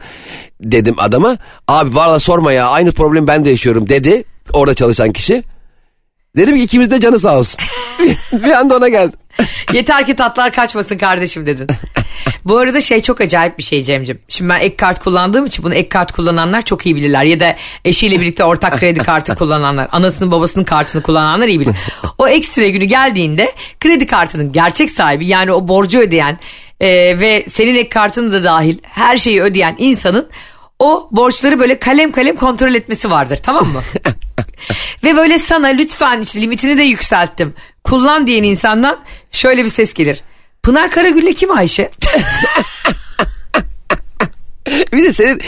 [0.60, 1.36] dedim adama.
[1.68, 5.42] Abi valla sorma ya aynı problemi ben de yaşıyorum dedi orada çalışan kişi.
[6.36, 7.60] Dedim ki ikimiz de canı sağ olsun.
[8.32, 9.18] bir anda ona geldim.
[9.72, 11.66] Yeter ki tatlar kaçmasın kardeşim dedin.
[12.44, 14.18] Bu arada şey çok acayip bir şey Cem'cim.
[14.28, 17.24] Şimdi ben ek kart kullandığım için bunu ek kart kullananlar çok iyi bilirler.
[17.24, 19.88] Ya da eşiyle birlikte ortak kredi kartı kullananlar.
[19.92, 21.76] Anasının babasının kartını kullananlar iyi bilir.
[22.18, 26.38] O ekstra günü geldiğinde kredi kartının gerçek sahibi yani o borcu ödeyen
[26.80, 30.28] e, ve senin ek kartını da dahil her şeyi ödeyen insanın
[30.78, 33.80] o borçları böyle kalem kalem kontrol etmesi vardır tamam mı?
[35.04, 37.54] Ve böyle sana lütfen işte limitini de yükselttim.
[37.84, 39.00] Kullan diyen insandan
[39.32, 40.20] şöyle bir ses gelir.
[40.62, 41.90] Pınar Karagül'le kim Ayşe?
[44.92, 45.40] Bir de senin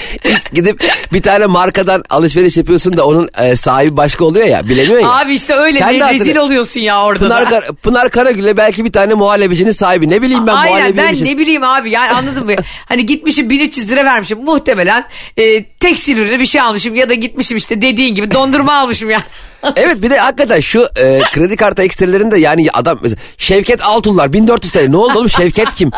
[0.52, 5.14] gidip bir tane markadan alışveriş yapıyorsun da onun e, sahibi başka oluyor ya bilemiyorsun ya.
[5.14, 7.48] Abi işte öyle Sen bir de rezil oluyorsun ya orada Pınar, da.
[7.50, 10.10] Kar- Pınar Karagül'e belki bir tane muhallebicinin sahibi.
[10.10, 11.28] Ne bileyim ben Aynen ben muhallebiymişiz.
[11.28, 12.52] ne bileyim abi yani anladın mı?
[12.88, 15.04] Hani gitmişim 1300 lira vermişim muhtemelen
[15.36, 19.22] e, tekstil ürünü bir şey almışım ya da gitmişim işte dediğin gibi dondurma almışım ya.
[19.76, 23.00] Evet bir de hakikaten şu e, kredi kartı ekstrelerinde yani adam
[23.38, 24.88] Şevket Altunlar 1400 TL.
[24.88, 25.90] Ne oldu oğlum Şevket kim?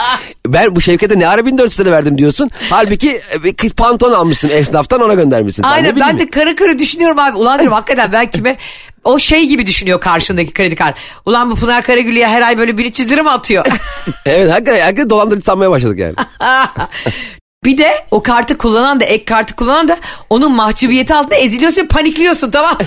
[0.47, 2.51] Ben bu Şevket'e ne ara 1400 TL verdim diyorsun.
[2.71, 3.21] Halbuki
[3.65, 5.63] e, pantolon almışsın esnaftan ona göndermişsin.
[5.63, 7.37] Ben ne Aynen bileyim ben de kara kara düşünüyorum abi.
[7.37, 8.57] Ulan diyorum hakikaten ben kime
[9.05, 10.97] o şey gibi düşünüyor karşındaki kredi kart.
[11.27, 13.67] Ulan bu Pınar Karagül'e her ay böyle 1300 lira mı atıyor?
[14.27, 16.15] Evet hakikaten, hakikaten dolandırıcı sanmaya başladık yani.
[17.65, 19.99] Bir de o kartı kullanan da ek kartı kullanan da
[20.31, 22.79] onun mahcubiyeti altında eziliyorsun panikliyorsun tamam.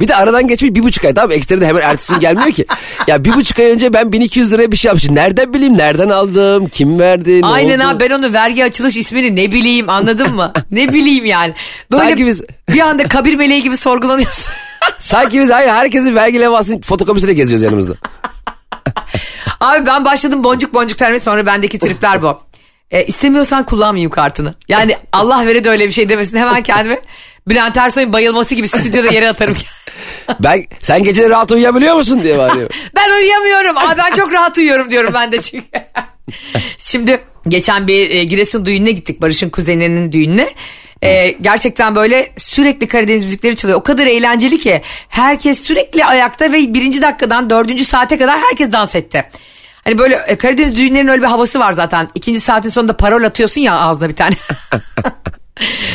[0.00, 2.66] Bir de aradan geçmiş bir buçuk ay tamam ekstra de hemen ertesi gün gelmiyor ki.
[3.08, 5.14] Ya bir buçuk ay önce ben 1200 liraya bir şey yapmışım.
[5.14, 7.88] Nereden bileyim nereden aldım kim verdi ne Aynen oldu?
[7.88, 10.52] abi ben onu vergi açılış ismini ne bileyim anladın mı?
[10.70, 11.54] Ne bileyim yani.
[11.92, 12.42] Böyle Sanki biz-
[12.74, 14.52] bir anda kabir meleği gibi sorgulanıyorsun.
[14.98, 17.94] Sanki biz hayır, herkesin vergi levhasını fotokopisiyle geziyoruz yanımızda.
[19.60, 22.40] Abi ben başladım boncuk boncuk terme sonra bendeki tripler bu.
[22.90, 24.54] E, istemiyorsan kullanmayayım kartını.
[24.68, 27.00] Yani Allah vere de öyle bir şey demesin hemen kendime.
[27.48, 29.56] Bülent Ersoy'un bayılması gibi stüdyoda yere atarım.
[30.40, 32.70] Ben sen geceleri rahat uyuyabiliyor musun diye bağırıyor.
[32.96, 33.78] ben uyuyamıyorum.
[33.78, 35.66] Abi ben çok rahat uyuyorum diyorum ben de çünkü.
[36.78, 39.22] Şimdi geçen bir e, Giresun düğününe gittik.
[39.22, 40.48] Barış'ın kuzeninin düğününe.
[41.02, 43.78] E, gerçekten böyle sürekli Karadeniz müzikleri çalıyor.
[43.78, 48.94] O kadar eğlenceli ki herkes sürekli ayakta ve birinci dakikadan dördüncü saate kadar herkes dans
[48.94, 49.24] etti.
[49.84, 52.08] Hani böyle e, Karadeniz düğünlerinin öyle bir havası var zaten.
[52.14, 54.34] İkinci saatin sonunda parol atıyorsun ya ağzına bir tane.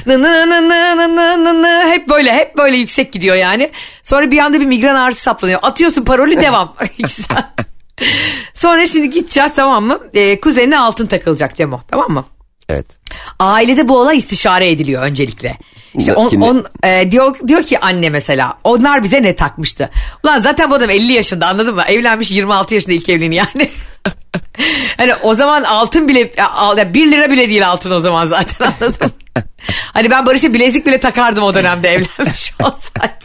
[0.06, 1.84] Nı nı nı nı nı nı nı nı.
[1.89, 3.71] Hep böyle hep böyle yüksek gidiyor yani.
[4.04, 5.60] Sonra bir anda bir migren ağrısı saplanıyor.
[5.63, 6.76] Atıyorsun parolü devam.
[8.54, 9.99] Sonra şimdi gideceğiz tamam mı?
[10.13, 12.26] Ee, kuzenine altın takılacak Cemo tamam mı?
[12.69, 12.86] Evet.
[13.39, 15.58] Ailede bu olay istişare ediliyor öncelikle.
[15.97, 16.45] İşte on, Kimi?
[16.45, 19.89] on, e, diyor, diyor ki anne mesela onlar bize ne takmıştı?
[20.23, 21.84] Ulan zaten bu adam 50 yaşında anladın mı?
[21.88, 23.69] Evlenmiş 26 yaşında ilk evliliğini yani.
[24.97, 28.26] hani o zaman altın bile ya, al- ya 1 lira bile değil altın o zaman
[28.26, 29.12] zaten anladın mı?
[29.93, 33.23] Hani ben Barış'a bilezik bile takardım o dönemde evlenmiş olsaydı.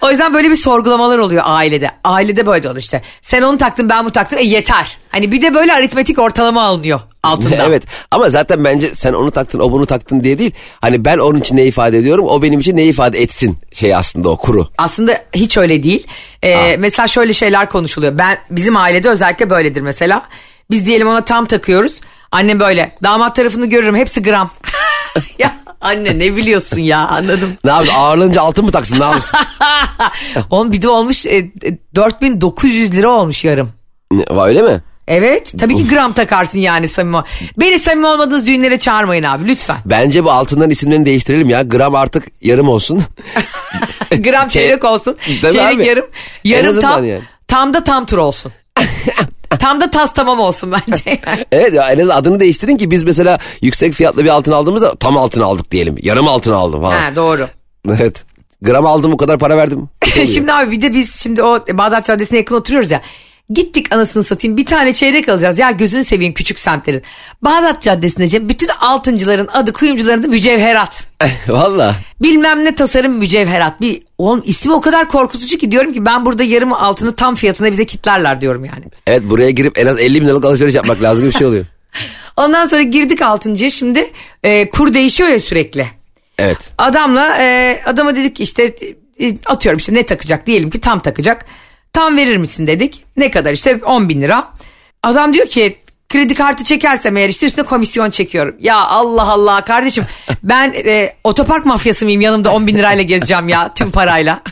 [0.00, 1.90] O yüzden böyle bir sorgulamalar oluyor ailede.
[2.04, 3.02] Ailede böyle olur işte.
[3.22, 4.98] Sen onu taktın ben bu taktım e yeter.
[5.08, 7.66] Hani bir de böyle aritmetik ortalama alınıyor altında.
[7.66, 10.52] evet ama zaten bence sen onu taktın o bunu taktın diye değil.
[10.80, 14.28] Hani ben onun için ne ifade ediyorum o benim için ne ifade etsin şey aslında
[14.28, 14.68] o kuru.
[14.78, 16.06] Aslında hiç öyle değil.
[16.42, 18.18] Ee, mesela şöyle şeyler konuşuluyor.
[18.18, 20.28] Ben bizim ailede özellikle böyledir mesela.
[20.70, 21.92] Biz diyelim ona tam takıyoruz.
[22.32, 24.50] Annem böyle damat tarafını görürüm hepsi gram.
[25.38, 27.54] ya anne ne biliyorsun ya anladım.
[27.64, 29.38] Ne yapsın ağırlığınca altın mı taksın ne yapsın?
[30.50, 33.70] Onun bir de olmuş e, e, 4900 lira olmuş yarım.
[34.12, 34.80] Ne, Öyle mi?
[35.08, 37.22] Evet tabii ki gram takarsın yani samimi.
[37.58, 39.76] Beni samimi olmadığınız düğünlere çağırmayın abi lütfen.
[39.86, 41.62] Bence bu altından isimlerini değiştirelim ya.
[41.62, 43.02] Gram artık yarım olsun.
[44.18, 45.16] gram çeyrek olsun.
[45.26, 45.86] Değil Çeyrek abi?
[45.86, 46.06] yarım.
[46.44, 47.04] Yarım tam.
[47.04, 47.20] yani.
[47.48, 48.52] Tam da tam tur olsun.
[49.60, 51.20] tam da tas tamam olsun bence.
[51.52, 55.16] evet ya en azından adını değiştirin ki biz mesela yüksek fiyatlı bir altın aldığımızda tam
[55.16, 55.94] altın aldık diyelim.
[56.02, 57.00] Yarım altın aldım falan.
[57.00, 57.48] ha doğru.
[57.88, 58.24] Evet.
[58.62, 59.88] Gram aldım bu kadar para verdim.
[60.34, 63.00] şimdi abi bir de biz şimdi o Bağdat Caddesi'ne yakın oturuyoruz ya.
[63.50, 65.58] Gittik anasını satayım bir tane çeyrek alacağız.
[65.58, 67.02] Ya gözünü seveyim küçük semtlerin.
[67.42, 71.04] Bağdat Caddesi'nde Cem, bütün altıncıların adı kuyumcuların adı mücevherat.
[71.48, 71.96] Valla.
[72.22, 73.80] Bilmem ne tasarım mücevherat.
[73.80, 77.70] Bir, oğlum ismi o kadar korkutucu ki diyorum ki ben burada yarım altını tam fiyatına
[77.70, 78.84] bize kitlerler diyorum yani.
[79.06, 81.64] Evet buraya girip en az 50 bin liralık alışveriş yapmak lazım bir şey oluyor.
[82.36, 84.10] Ondan sonra girdik altıncıya şimdi
[84.42, 85.86] e, kur değişiyor ya sürekli.
[86.38, 86.58] Evet.
[86.78, 88.74] Adamla e, adama dedik ki işte
[89.20, 91.46] e, atıyorum işte ne takacak diyelim ki tam takacak.
[91.92, 93.04] Tam verir misin dedik.
[93.16, 94.52] Ne kadar işte 10 bin lira.
[95.02, 98.56] Adam diyor ki kredi kartı çekersem eğer işte üstüne komisyon çekiyorum.
[98.60, 100.04] Ya Allah Allah kardeşim
[100.42, 104.40] ben e, otopark mafyası mıyım yanımda 10 bin lirayla gezeceğim ya tüm parayla.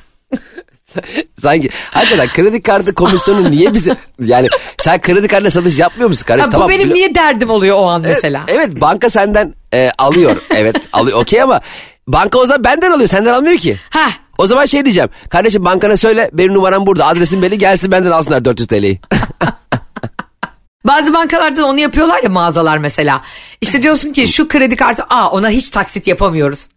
[1.42, 4.48] Sanki hakikaten kredi kartı komisyonu niye bize yani
[4.78, 6.52] sen kredi kartıyla satış yapmıyor musun kardeşim?
[6.52, 8.44] Ha, bu benim bilo- niye derdim oluyor o an mesela.
[8.48, 10.36] Evet banka senden e, alıyor.
[10.50, 11.60] Evet alıyor okey ama
[12.06, 13.76] banka o zaman benden alıyor senden almıyor ki.
[13.90, 14.10] Heh.
[14.38, 15.08] O zaman şey diyeceğim.
[15.30, 19.00] Kardeşim bankana söyle benim numaram burada adresim belli gelsin benden alsınlar 400 TL'yi.
[20.84, 23.22] Bazı bankalarda onu yapıyorlar ya mağazalar mesela.
[23.60, 26.68] İşte diyorsun ki şu kredi kartı aa ona hiç taksit yapamıyoruz.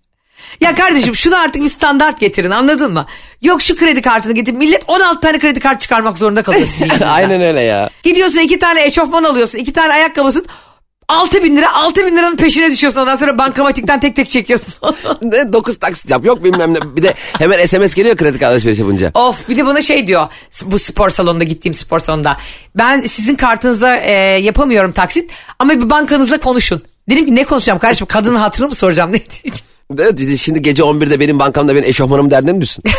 [0.62, 3.06] Ya kardeşim şunu artık bir standart getirin anladın mı?
[3.42, 4.54] Yok şu kredi kartını getir.
[4.54, 7.04] Millet 16 tane kredi kart çıkarmak zorunda kalıyor sizin.
[7.06, 7.90] Aynen öyle ya.
[8.04, 9.58] Gidiyorsun iki tane eşofman alıyorsun.
[9.60, 10.46] iki tane ayakkabısın.
[11.12, 13.02] 6 bin lira 6 bin liranın peşine düşüyorsun.
[13.02, 14.74] Ondan sonra bankamatikten tek tek çekiyorsun.
[15.22, 16.78] Ne 9 taksit yap yok bilmem ne.
[16.96, 19.12] Bir de hemen SMS geliyor kredi kartı alışveriş yapınca.
[19.14, 20.28] Of bir de bana şey diyor
[20.66, 22.38] bu spor salonunda gittiğim spor salonunda.
[22.76, 26.82] Ben sizin kartınızda e, yapamıyorum taksit ama bir bankanızla konuşun.
[27.10, 29.66] Dedim ki ne konuşacağım kardeşim kadının hatırını mı soracağım ne diyeceğim.
[30.00, 32.84] Evet bir de şimdi gece 11'de benim bankamda benim eşofmanım derdine mi düşsün?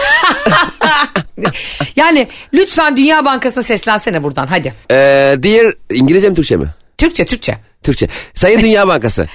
[1.96, 4.74] Yani lütfen Dünya Bankası'na seslensene buradan hadi.
[4.90, 4.94] Ee,
[5.38, 6.66] dear İngilizce mi Türkçe mi?
[7.02, 7.58] Türkçe Türkçe.
[7.82, 8.08] Türkçe.
[8.34, 9.28] Sayın Dünya Bankası.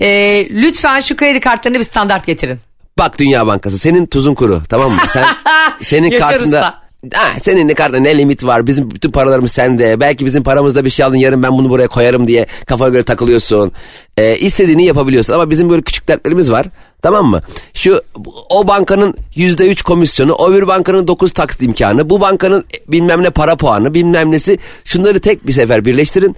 [0.00, 0.08] E,
[0.50, 2.58] lütfen şu kredi kartlarını bir standart getirin.
[2.98, 5.00] Bak Dünya Bankası senin tuzun kuru tamam mı?
[5.08, 5.26] Sen
[5.82, 6.80] senin Yaşar kartında Usta.
[7.18, 8.66] Ha, senin de kartında ne limit var?
[8.66, 10.00] Bizim bütün paralarımız sende.
[10.00, 13.72] Belki bizim paramızda bir şey aldın yarın ben bunu buraya koyarım diye kafaya göre takılıyorsun.
[14.16, 16.66] Ee, istediğini yapabiliyorsun ama bizim böyle küçük dertlerimiz var.
[17.02, 17.40] Tamam mı?
[17.74, 18.02] Şu
[18.50, 23.30] o bankanın yüzde üç komisyonu, o bir bankanın dokuz taksit imkanı, bu bankanın bilmem ne
[23.30, 24.58] para puanı, bilmem nesi.
[24.84, 26.36] Şunları tek bir sefer birleştirin.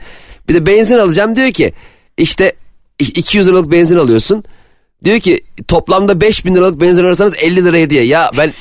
[0.48, 1.72] Bir de benzin alacağım diyor ki
[2.16, 2.52] işte
[2.98, 4.44] 200 liralık benzin alıyorsun.
[5.05, 8.05] Diyor ki toplamda 5000 liralık benzin alırsanız 50 lira hediye.
[8.05, 8.52] Ya ben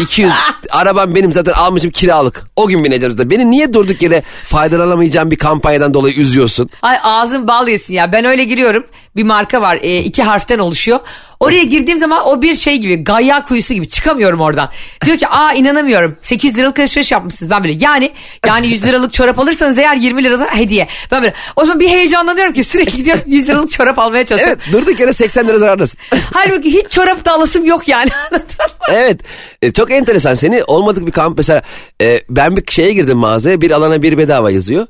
[0.00, 0.32] 200
[0.70, 2.42] arabam benim zaten almışım kiralık.
[2.56, 3.30] O gün bineceğim zaten.
[3.30, 6.70] Beni niye durduk yere faydalanamayacağım bir kampanyadan dolayı üzüyorsun?
[6.82, 8.12] Ay ağzın bal yesin ya.
[8.12, 8.84] Ben öyle giriyorum.
[9.16, 9.78] Bir marka var.
[9.82, 11.00] e, iki harften oluşuyor.
[11.40, 13.04] Oraya girdiğim zaman o bir şey gibi.
[13.04, 13.88] Gayya kuyusu gibi.
[13.88, 14.68] Çıkamıyorum oradan.
[15.04, 16.16] Diyor ki aa inanamıyorum.
[16.22, 17.50] 800 liralık alışveriş yapmışsınız.
[17.50, 18.10] Ben böyle yani
[18.46, 20.88] yani 100 liralık çorap alırsanız eğer 20 lira da hediye.
[21.10, 24.62] Ben böyle o zaman bir heyecanlanıyorum ki sürekli gidiyorum 100 liralık çorap almaya Evet çalışıyorum.
[24.72, 25.98] durduk yere 80 lira zarardasın.
[26.34, 28.10] Halbuki hiç çorap da alasım yok yani.
[28.90, 29.20] Evet
[29.62, 31.62] E, çok enteresan seni olmadık bir kamp mesela
[32.02, 34.86] e, ben bir şeye girdim mağazaya bir alana bir bedava yazıyor.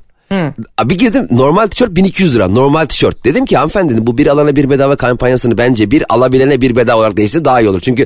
[0.83, 3.25] Bir girdim normal tişört 1200 lira normal tişört.
[3.25, 7.17] Dedim ki hanımefendi bu bir alana bir bedava kampanyasını bence bir alabilene bir bedava olarak
[7.17, 7.81] değiştirse daha iyi olur.
[7.81, 8.05] Çünkü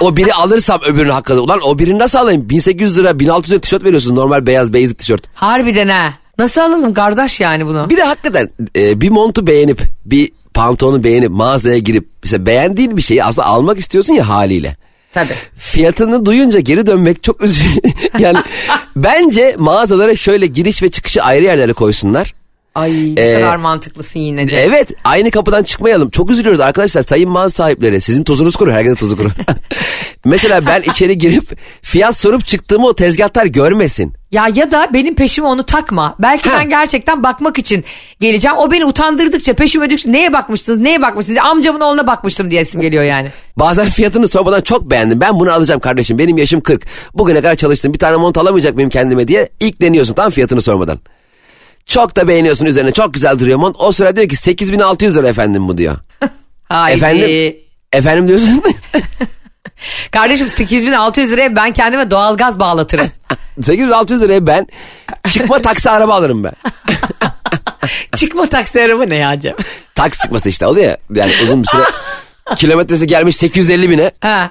[0.00, 1.40] o biri alırsam öbürünün hakkında.
[1.42, 2.48] Ulan o birini nasıl alayım?
[2.50, 5.22] 1800 lira 1600 lira tişört veriyorsun normal beyaz basic tişört.
[5.34, 6.14] Harbiden ha.
[6.38, 7.90] Nasıl alalım kardeş yani bunu?
[7.90, 13.02] Bir de hakikaten e, bir montu beğenip bir pantolonu beğenip mağazaya girip mesela beğendiğin bir
[13.02, 14.76] şeyi aslında almak istiyorsun ya haliyle.
[15.12, 15.34] Tabii.
[15.56, 17.80] Fiyatını duyunca geri dönmek çok üzücü.
[18.18, 18.38] yani
[18.96, 22.34] bence mağazalara şöyle giriş ve çıkışı ayrı yerlere koysunlar.
[22.78, 24.58] Ay ne Ee, kadar mantıklısın yine Cem.
[24.62, 26.10] Evet aynı kapıdan çıkmayalım.
[26.10, 28.00] Çok üzülüyoruz arkadaşlar sayın mağaza sahipleri.
[28.00, 29.28] Sizin tozunuz kuru herkesin tozu kuru.
[30.24, 31.44] Mesela ben içeri girip
[31.82, 34.12] fiyat sorup çıktığımı o tezgahtar görmesin.
[34.30, 36.14] Ya ya da benim peşime onu takma.
[36.18, 36.58] Belki Ha.
[36.60, 37.84] ben gerçekten bakmak için
[38.20, 38.56] geleceğim.
[38.56, 40.12] O beni utandırdıkça peşime düştü.
[40.12, 40.78] Neye bakmıştınız?
[40.78, 41.38] Neye bakmıştınız?
[41.42, 43.28] Amcamın oğluna bakmıştım diyesim geliyor yani.
[43.56, 45.20] Bazen fiyatını sormadan çok beğendim.
[45.20, 46.18] Ben bunu alacağım kardeşim.
[46.18, 46.82] Benim yaşım 40.
[47.14, 47.92] Bugüne kadar çalıştım.
[47.92, 50.98] Bir tane mont alamayacak mıyım kendime diye ilk deniyorsun tam fiyatını sormadan.
[51.88, 52.92] Çok da beğeniyorsun üzerine.
[52.92, 53.76] Çok güzel duruyor mont.
[53.78, 55.96] O sıra diyor ki 8600 lira efendim bu diyor.
[56.68, 56.96] Haydi.
[56.96, 57.56] Efendim?
[57.92, 58.62] Efendim diyorsun.
[60.10, 63.06] Kardeşim 8600 liraya ben kendime doğalgaz bağlatırım.
[63.62, 64.66] 8600 liraya ben
[65.28, 66.52] çıkma taksi araba alırım ben.
[68.16, 69.54] Çıkma taksi araba ne ya Cem?
[69.94, 70.96] Taksi çıkması işte oluyor ya.
[71.14, 71.82] Yani uzun bir süre
[72.56, 74.10] kilometresi gelmiş 850 bine.
[74.20, 74.50] Ha.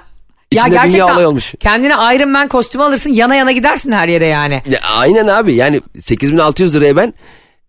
[0.50, 1.54] İçinde dünya olay olmuş.
[1.60, 4.62] kendine Iron Man kostümü alırsın yana yana gidersin her yere yani.
[4.70, 7.14] Ya, aynen abi yani 8600 liraya ben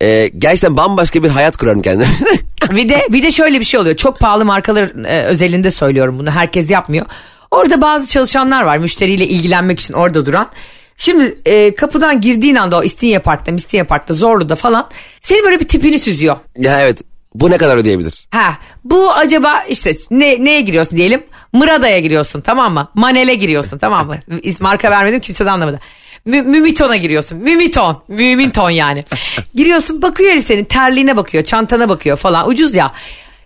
[0.02, 2.10] e, gerçekten bambaşka bir hayat kurarım kendime.
[2.72, 3.96] bir de bir de şöyle bir şey oluyor.
[3.96, 6.32] Çok pahalı markalar e, özelinde söylüyorum bunu.
[6.32, 7.06] Herkes yapmıyor.
[7.52, 10.50] Orada bazı çalışanlar var müşteriyle ilgilenmek için orada duran.
[10.98, 14.90] Şimdi e, kapıdan girdiğin anda o İstinye Park'ta, İstinye Park'ta, Zorlu'da falan
[15.22, 16.38] seni böyle bir tipini süzüyor.
[16.58, 17.02] ya evet
[17.34, 18.28] bu ne kadar ödeyebilir?
[18.32, 22.88] Ha bu acaba işte ne, neye giriyorsun diyelim Mırada'ya giriyorsun tamam mı?
[22.94, 24.18] Manel'e giriyorsun tamam mı?
[24.60, 25.80] Marka vermedim kimse de anlamadı.
[26.26, 27.38] Mü- Mümiton'a giriyorsun.
[27.38, 28.04] Mümiton.
[28.08, 29.06] Müminton yani.
[29.56, 32.50] Giriyorsun bakıyor herif senin terliğine bakıyor, çantana bakıyor falan.
[32.50, 32.92] Ucuz ya.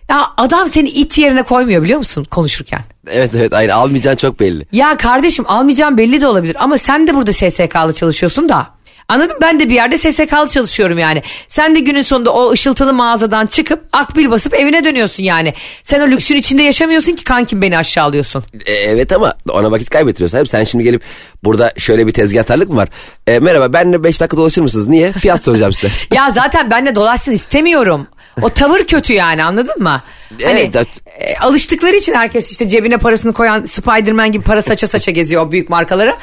[0.08, 2.80] Ya adam seni it yerine koymuyor biliyor musun konuşurken?
[3.10, 4.66] Evet evet aynen almayacağın çok belli.
[4.72, 8.66] Ya kardeşim almayacağım belli de olabilir ama sen de burada SSK'lı çalışıyorsun da.
[9.08, 9.38] Anladın mı?
[9.42, 11.22] Ben de bir yerde SSK'lı çalışıyorum yani.
[11.48, 15.54] Sen de günün sonunda o ışıltılı mağazadan çıkıp akbil basıp evine dönüyorsun yani.
[15.82, 18.44] Sen o lüksün içinde yaşamıyorsun ki kankim beni aşağılıyorsun.
[18.66, 20.38] E, evet ama ona vakit kaybettiriyorsun.
[20.38, 21.02] Abi sen şimdi gelip
[21.44, 22.88] burada şöyle bir tezgahtarlık mı var?
[23.26, 24.86] E, merhaba benle 5 dakika dolaşır mısınız?
[24.88, 25.12] Niye?
[25.12, 25.92] Fiyat soracağım size.
[26.14, 28.06] Ya zaten benle dolaşsın istemiyorum.
[28.42, 30.02] O tavır kötü yani anladın mı?
[30.44, 30.86] Hani Evet.
[31.18, 35.52] e, alıştıkları için herkes işte cebine parasını koyan Spiderman gibi para saça saça geziyor o
[35.52, 36.16] büyük markalara.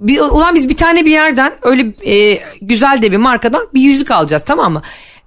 [0.00, 4.10] Bir, ulan biz bir tane bir yerden öyle e, güzel de bir markadan bir yüzük
[4.10, 4.82] alacağız tamam mı?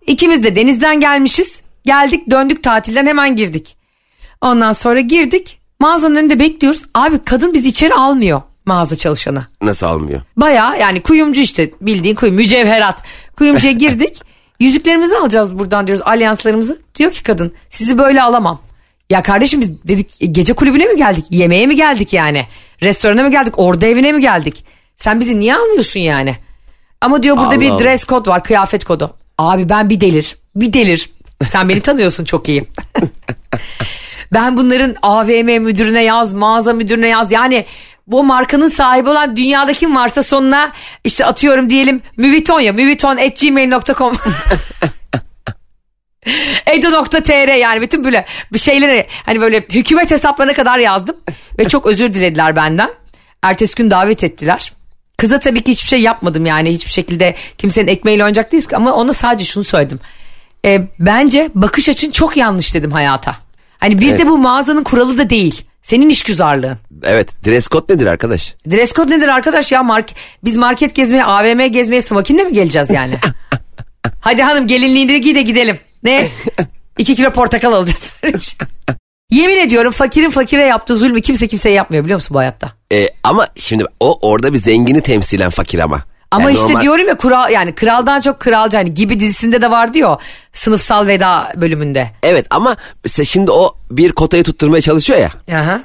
[0.07, 1.61] İkimiz de denizden gelmişiz.
[1.85, 3.77] Geldik döndük tatilden hemen girdik.
[4.41, 6.83] Ondan sonra girdik mağazanın önünde bekliyoruz.
[6.93, 9.45] Abi kadın bizi içeri almıyor mağaza çalışanı.
[9.61, 10.21] Nasıl almıyor?
[10.37, 13.03] Baya yani kuyumcu işte bildiğin kuyum mücevherat.
[13.37, 14.21] Kuyumcuya girdik.
[14.59, 16.81] Yüzüklerimizi alacağız buradan diyoruz alyanslarımızı.
[16.95, 18.61] Diyor ki kadın sizi böyle alamam.
[19.09, 21.25] Ya kardeşim biz dedik gece kulübüne mi geldik?
[21.29, 22.45] Yemeğe mi geldik yani?
[22.83, 23.53] Restorana mı geldik?
[23.57, 24.65] Orada evine mi geldik?
[24.97, 26.35] Sen bizi niye almıyorsun yani?
[27.01, 27.79] Ama diyor burada Allah bir Allah.
[27.79, 29.15] dress code var kıyafet kodu.
[29.37, 30.35] Abi ben bir delir.
[30.55, 31.09] Bir delir.
[31.49, 32.63] Sen beni tanıyorsun çok iyi.
[34.33, 37.31] Ben bunların AVM müdürüne yaz, mağaza müdürüne yaz.
[37.31, 37.65] Yani
[38.07, 40.71] bu markanın sahibi olan dünyada kim varsa sonuna
[41.03, 42.73] işte atıyorum diyelim Müviton ya.
[46.65, 51.15] Edo.tr yani bütün böyle bir şeyleri hani böyle hükümet hesaplarına kadar yazdım.
[51.59, 52.89] Ve çok özür dilediler benden.
[53.41, 54.73] Ertesi gün davet ettiler.
[55.17, 59.13] Kıza tabii ki hiçbir şey yapmadım yani hiçbir şekilde kimsenin ekmeğiyle oynayacak değiliz ama ona
[59.13, 59.99] sadece şunu söyledim.
[60.65, 63.35] E, bence bakış açın çok yanlış dedim hayata.
[63.77, 65.65] Hani bir de bu mağazanın kuralı da değil.
[65.83, 66.77] Senin işgüzarlığın.
[67.03, 68.55] Evet dress code nedir arkadaş?
[68.71, 69.83] Dress code nedir arkadaş ya?
[69.83, 70.09] Mark
[70.43, 73.13] biz market gezmeye, AVM gezmeye smokinle mi geleceğiz yani?
[74.21, 75.77] Hadi hanım gelinliğini giy de gidelim.
[76.07, 76.27] Ne?
[76.97, 78.13] İki kilo portakal alacağız.
[79.31, 82.71] Yemin ediyorum fakirin fakire yaptığı zulmü kimse kimseye yapmıyor biliyor musun bu hayatta?
[82.93, 86.03] E, ama şimdi o orada bir zengini temsilen fakir ama.
[86.31, 89.71] Ama Yani işte normal- diyorum ya kural yani kraldan çok kralcı hani gibi dizisinde de
[89.71, 90.17] vardı ya
[90.53, 92.11] sınıfsal veda bölümünde.
[92.23, 92.77] Evet ama
[93.25, 95.59] şimdi o bir kotayı tutturmaya çalışıyor ya.
[95.59, 95.81] Aha.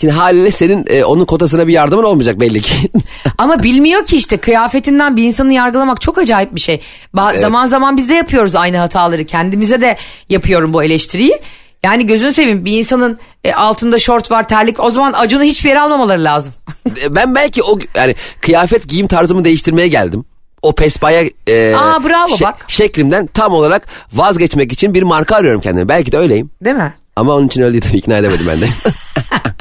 [0.00, 2.74] Şimdi haliyle senin e, onun kotasına bir yardımın olmayacak belli ki.
[3.38, 6.80] Ama bilmiyor ki işte kıyafetinden bir insanı yargılamak çok acayip bir şey.
[7.14, 9.26] Ba- Zaman zaman biz de yapıyoruz aynı hataları.
[9.26, 9.96] Kendimize de
[10.28, 11.38] yapıyorum bu eleştiriyi.
[11.82, 15.80] Yani gözünü seveyim bir insanın e, altında şort var terlik o zaman acını hiçbir yere
[15.80, 16.52] almamaları lazım.
[17.04, 20.24] E, ben belki o yani kıyafet giyim tarzımı değiştirmeye geldim.
[20.62, 22.64] O pespaya e, Aa, bravo bak.
[22.68, 25.88] şeklimden tam olarak vazgeçmek için bir marka arıyorum kendime.
[25.88, 26.50] Belki de öyleyim.
[26.64, 26.94] Değil mi?
[27.16, 28.66] Ama onun için öyle değil tabii ikna edemedim ben de.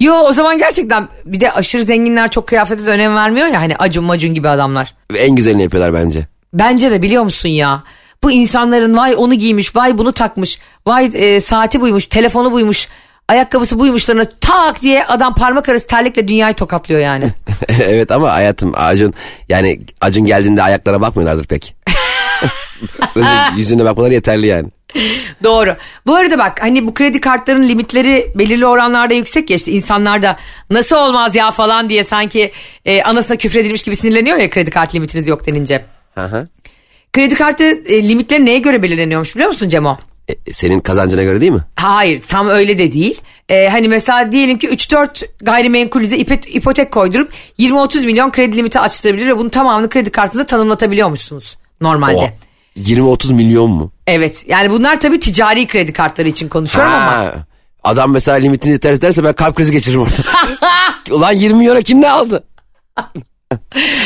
[0.00, 3.76] Yo o zaman gerçekten bir de aşırı zenginler çok kıyafete de önem vermiyor ya hani
[3.76, 4.94] acun macun gibi adamlar.
[5.18, 6.26] En güzelini yapıyorlar bence.
[6.54, 7.82] Bence de biliyor musun ya?
[8.22, 12.88] Bu insanların vay onu giymiş, vay bunu takmış, vay e, saati buymuş, telefonu buymuş,
[13.28, 17.24] ayakkabısı buymuşlarına tak diye adam parmak arası terlikle dünyayı tokatlıyor yani.
[17.88, 19.14] evet ama hayatım Acun
[19.48, 21.74] yani Acun geldiğinde ayaklara bakmıyorlardır pek.
[23.16, 24.68] Böyle yüzüne bakmaları yeterli yani.
[25.44, 25.76] Doğru.
[26.06, 30.36] Bu arada bak hani bu kredi kartlarının limitleri belirli oranlarda yüksek ya işte insanlar da
[30.70, 32.52] nasıl olmaz ya falan diye sanki
[32.84, 35.84] e, anasına küfredilmiş gibi sinirleniyor ya kredi kart limitiniz yok denince.
[36.16, 36.44] Aha.
[37.12, 39.98] Kredi kartı e, limitleri neye göre belirleniyormuş biliyor musun Cemo?
[40.28, 41.62] E, senin kazancına göre değil mi?
[41.76, 43.20] Hayır tam öyle de değil.
[43.48, 49.28] Ee, hani mesela diyelim ki 3-4 gayrimenkuluze ipe- ipotek koydurup 20-30 milyon kredi limiti açtırabilir
[49.28, 52.16] ve bunun tamamını kredi kartınıza tanımlatabiliyormuşsunuz normalde.
[52.16, 52.32] Oha.
[52.76, 53.92] 20-30 milyon mu?
[54.06, 57.06] Evet yani bunlar tabii ticari kredi kartları için konuşuyorum ama.
[57.12, 57.34] Ha.
[57.84, 60.14] Adam mesela limitini ters derse ben kalp krizi geçiririm orada.
[61.10, 62.44] Ulan 20 milyona kim ne aldı?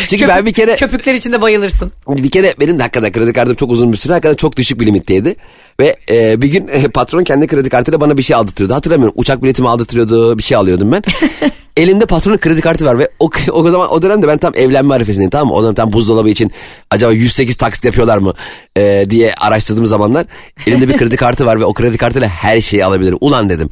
[0.09, 1.92] Çünkü ben bir kere Köpükler içinde bayılırsın.
[2.09, 4.86] bir kere benim de hakikaten kredi kartım çok uzun bir süre hakikaten çok düşük bir
[4.86, 5.36] limitteydi.
[5.80, 8.74] Ve e, bir gün e, patron kendi kredi kartıyla bana bir şey aldırtıyordu.
[8.74, 11.03] Hatırlamıyorum uçak biletimi aldırtıyordu bir şey alıyordum ben.
[11.76, 15.30] Elimde patronun kredi kartı var ve o, o zaman o dönemde ben tam evlenme arifesindeyim
[15.30, 15.55] tamam mı?
[15.55, 16.53] O dönem tam buzdolabı için
[16.90, 18.34] acaba 108 taksit yapıyorlar mı
[18.76, 20.26] e, diye araştırdığım zamanlar.
[20.66, 23.18] Elimde bir kredi kartı var ve o kredi kartıyla her şeyi alabilirim.
[23.20, 23.70] Ulan dedim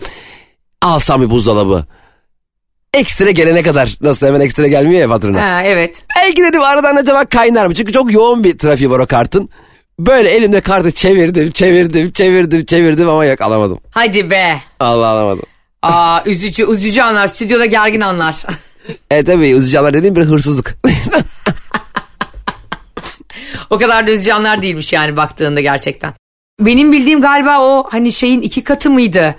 [0.83, 1.85] alsam bir buzdolabı.
[2.95, 5.43] Ekstra gelene kadar nasıl hemen ekstra gelmiyor ya patrona.
[5.43, 6.03] Ha, evet.
[6.17, 7.75] Belki dedim aradan acaba kaynar mı?
[7.75, 9.49] Çünkü çok yoğun bir trafiği var o kartın.
[9.99, 13.81] Böyle elimde kartı çevirdim, çevirdim, çevirdim, çevirdim ama yok alamadım.
[13.91, 14.61] Hadi be.
[14.81, 15.43] Allah alamadım.
[15.83, 17.27] Aa üzücü üzücü anlar.
[17.27, 18.37] Stüdyoda gergin anlar.
[19.11, 20.75] E tabii üzücü anlar dediğim bir hırsızlık.
[23.71, 26.13] o kadar da üzücü anlar değilmiş yani baktığında gerçekten.
[26.61, 29.35] Benim bildiğim galiba o hani şeyin iki katı mıydı?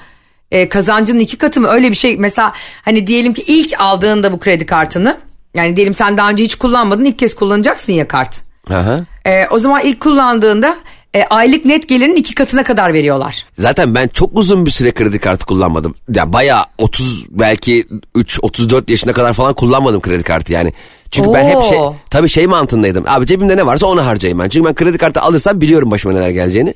[0.56, 1.68] Ee, kazancının iki katı mı?
[1.68, 2.18] Öyle bir şey.
[2.18, 5.18] Mesela hani diyelim ki ilk aldığında bu kredi kartını.
[5.54, 8.42] Yani diyelim sen daha önce hiç kullanmadın ilk kez kullanacaksın ya kart.
[8.70, 9.06] Aha.
[9.26, 10.76] Ee, o zaman ilk kullandığında
[11.14, 13.46] e, aylık net gelirin iki katına kadar veriyorlar.
[13.54, 15.96] Zaten ben çok uzun bir süre kredi kartı kullanmadım.
[16.16, 17.86] Ya bayağı 30 belki
[18.16, 20.74] 3 34 yaşına kadar falan kullanmadım kredi kartı yani.
[21.12, 21.96] Çünkü ben hep şey Oo.
[22.10, 23.04] tabii şey mantığındaydım.
[23.08, 24.50] Abi cebimde ne varsa onu harcayayım ben.
[24.50, 26.74] Çünkü ben kredi kartı alırsam biliyorum başıma neler geleceğini.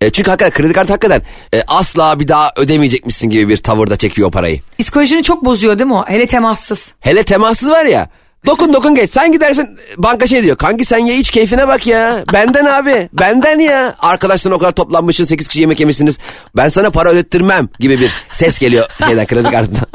[0.00, 1.22] E, çünkü hakikaten kredi kartı hakikaten
[1.54, 4.60] e, asla bir daha ödemeyecekmişsin gibi bir tavırda çekiyor o parayı.
[4.78, 6.04] Psikolojini çok bozuyor değil mi o?
[6.06, 6.92] Hele temassız.
[7.00, 8.08] Hele temassız var ya.
[8.46, 9.10] Dokun dokun geç.
[9.10, 10.56] Sen gidersin banka şey diyor.
[10.56, 12.24] Kanki sen ye iç keyfine bak ya.
[12.32, 13.08] Benden abi.
[13.12, 13.94] Benden ya.
[13.98, 16.18] Arkadaşların o kadar toplanmışsın 8 kişi yemek yemişsiniz.
[16.56, 19.86] Ben sana para ödettirmem gibi bir ses geliyor şeyden kredi kartından.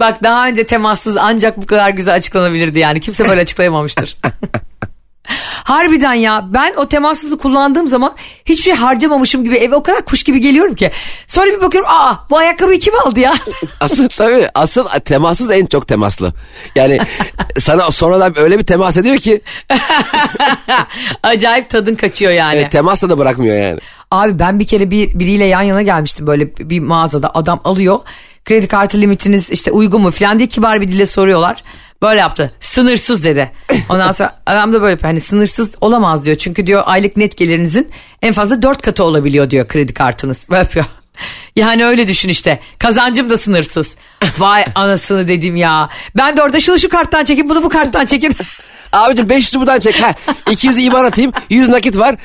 [0.00, 3.00] Bak daha önce temassız ancak bu kadar güzel açıklanabilirdi yani.
[3.00, 4.16] Kimse böyle açıklayamamıştır.
[5.64, 8.14] Harbiden ya ben o temassızı kullandığım zaman
[8.44, 10.90] hiçbir şey harcamamışım gibi eve o kadar kuş gibi geliyorum ki.
[11.26, 13.34] Sonra bir bakıyorum aa bu ayakkabıyı kim aldı ya?
[13.80, 16.32] Asıl tabii asıl temassız en çok temaslı.
[16.76, 16.98] Yani
[17.58, 19.40] sana sonradan öyle bir temas ediyor ki
[21.22, 22.58] Acayip tadın kaçıyor yani.
[22.58, 23.80] e, temasla da bırakmıyor yani.
[24.10, 27.98] Abi ben bir kere bir biriyle yan yana gelmiştim böyle bir mağazada adam alıyor.
[28.44, 31.62] Kredi kartı limitiniz işte uygun mu falan diye kibar bir dille soruyorlar.
[32.04, 32.52] Böyle yaptı.
[32.60, 33.50] Sınırsız dedi.
[33.88, 35.00] Ondan sonra adam da böyle.
[35.02, 36.36] Hani sınırsız olamaz diyor.
[36.36, 37.90] Çünkü diyor aylık net gelirinizin
[38.22, 40.46] en fazla dört katı olabiliyor diyor kredi kartınız.
[40.50, 40.86] Böyle yapıyor.
[41.56, 42.60] Yani öyle düşün işte.
[42.78, 43.96] Kazancım da sınırsız.
[44.38, 45.88] Vay anasını dedim ya.
[46.16, 48.36] Ben de orada şunu şu karttan çekin bunu bu karttan çekin.
[48.92, 50.02] Abicim 500'ü buradan çek.
[50.02, 50.14] Ha,
[50.46, 51.32] 200'ü iban atayım.
[51.50, 52.16] 100 nakit var.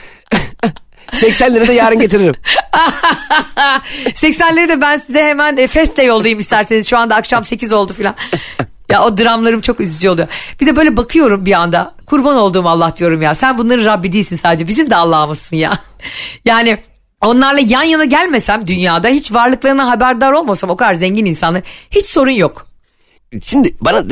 [1.14, 2.36] 80 lira da yarın getiririm.
[4.06, 6.90] 80'leri de ben size hemen Feste yollayayım isterseniz.
[6.90, 8.16] Şu anda akşam 8 oldu filan.
[8.92, 10.28] Ya o dramlarım çok üzücü oluyor.
[10.62, 11.96] Bir de böyle bakıyorum bir anda.
[12.06, 13.36] Kurban olduğum Allah diyorum ya.
[13.36, 14.68] Sen bunların Rabbi değilsin sadece.
[14.68, 15.80] Bizim de Allah'ımızsın ya.
[16.46, 16.80] Yani
[17.22, 22.32] onlarla yan yana gelmesem dünyada hiç varlıklarına haberdar olmasam o kadar zengin insanlar hiç sorun
[22.32, 22.68] yok.
[23.44, 24.04] Şimdi bana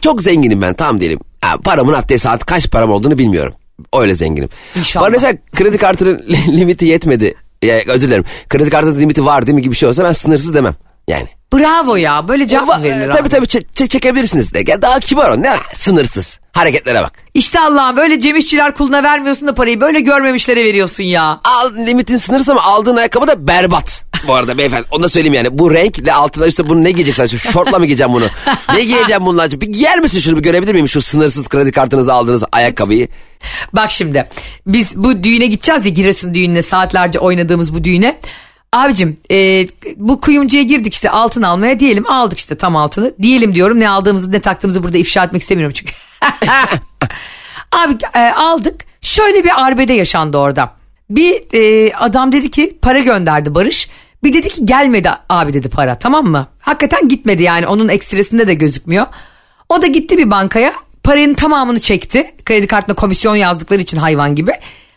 [0.00, 1.20] çok zenginim ben tamam diyelim.
[1.64, 3.54] Paramın haddi saat kaç param olduğunu bilmiyorum.
[3.98, 4.48] Öyle zenginim.
[4.76, 5.04] İnşallah.
[5.04, 7.34] Bana mesela kredi kartının limiti yetmedi.
[7.62, 8.24] Ya, özür dilerim.
[8.48, 10.74] Kredi kartının limiti var değil mi gibi bir şey olsa ben sınırsız demem.
[11.10, 11.28] Yani.
[11.52, 13.28] Bravo ya böyle cevap mı verilir tabii abi?
[13.28, 14.62] tabii çe- çe- çekebilirsiniz de.
[14.62, 15.36] Gel daha kibar ol.
[15.36, 16.40] Ne sınırsız.
[16.52, 17.12] Hareketlere bak.
[17.34, 21.40] İşte Allah'ım böyle Cem İşçiler kuluna vermiyorsun da parayı böyle görmemişlere veriyorsun ya.
[21.44, 24.04] Al limitin sınırsız ama aldığın ayakkabı da berbat.
[24.28, 25.58] Bu arada beyefendi onu da söyleyeyim yani.
[25.58, 27.26] Bu renkle altına üstte bunu ne giyeceksin?
[27.26, 28.24] Şu şortla mı giyeceğim bunu?
[28.74, 29.50] Ne giyeceğim bununla?
[29.50, 30.88] Bir giyer misin şunu bir görebilir miyim?
[30.88, 33.08] Şu sınırsız kredi kartınızı aldığınız ayakkabıyı.
[33.72, 34.28] Bak şimdi
[34.66, 38.20] biz bu düğüne gideceğiz ya Giresun düğününe saatlerce oynadığımız bu düğüne.
[38.72, 39.66] Abicim e,
[39.96, 43.14] bu kuyumcuya girdik işte altın almaya diyelim aldık işte tam altını.
[43.22, 45.92] Diyelim diyorum ne aldığımızı ne taktığımızı burada ifşa etmek istemiyorum çünkü.
[47.72, 50.74] Abi e, aldık şöyle bir arbede yaşandı orada.
[51.10, 53.88] Bir e, adam dedi ki para gönderdi Barış.
[54.24, 56.46] Bir dedi ki gelmedi abi dedi para tamam mı?
[56.60, 59.06] Hakikaten gitmedi yani onun ekstresinde de gözükmüyor.
[59.68, 62.34] O da gitti bir bankaya paranın tamamını çekti.
[62.44, 64.52] Kredi kartına komisyon yazdıkları için hayvan gibi.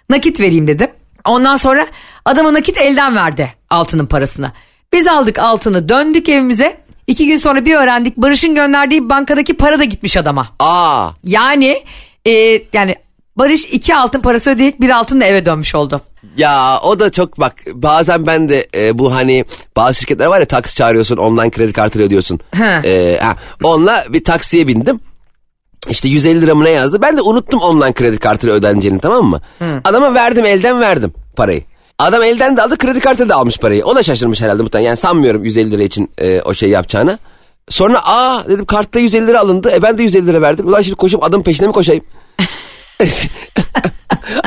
[0.10, 0.94] Nakit vereyim dedi.
[1.28, 1.88] Ondan sonra
[2.26, 4.52] adama nakit elden verdi altının parasını.
[4.94, 6.78] Biz aldık altını döndük evimize.
[7.08, 10.50] İki gün sonra bir öğrendik Barış'ın gönderdiği bankadaki para da gitmiş adama.
[10.60, 11.84] Aa Yani
[12.26, 12.32] e,
[12.74, 12.96] yani
[13.36, 16.02] Barış iki altın parası ödeyip bir altınla eve dönmüş oldu.
[16.38, 19.46] Ya o da çok bak bazen ben de e, bu hani
[19.76, 22.40] bazı şirketler var ya taksi çağırıyorsun online kredi kartıyla ödüyorsun.
[22.52, 22.82] He.
[22.86, 25.00] E, ha, onunla bir taksiye bindim.
[25.90, 27.02] İşte 150 lira mı ne yazdı?
[27.02, 29.42] Ben de unuttum online kredi kartıyla ödeneceğini tamam mı?
[29.84, 31.62] Adama verdim elden verdim parayı.
[32.00, 33.86] Adam elden de aldı kredi kartı da almış parayı.
[33.86, 34.88] O da şaşırmış herhalde muhtemelen.
[34.88, 37.20] Yani sanmıyorum 150 lira için e, o şey yapacağını.
[37.70, 39.72] Sonra aa dedim kartta 150 lira alındı.
[39.76, 40.68] E ben de 150 lira verdim.
[40.68, 42.04] Ulan şimdi koşup adım peşine mi koşayım?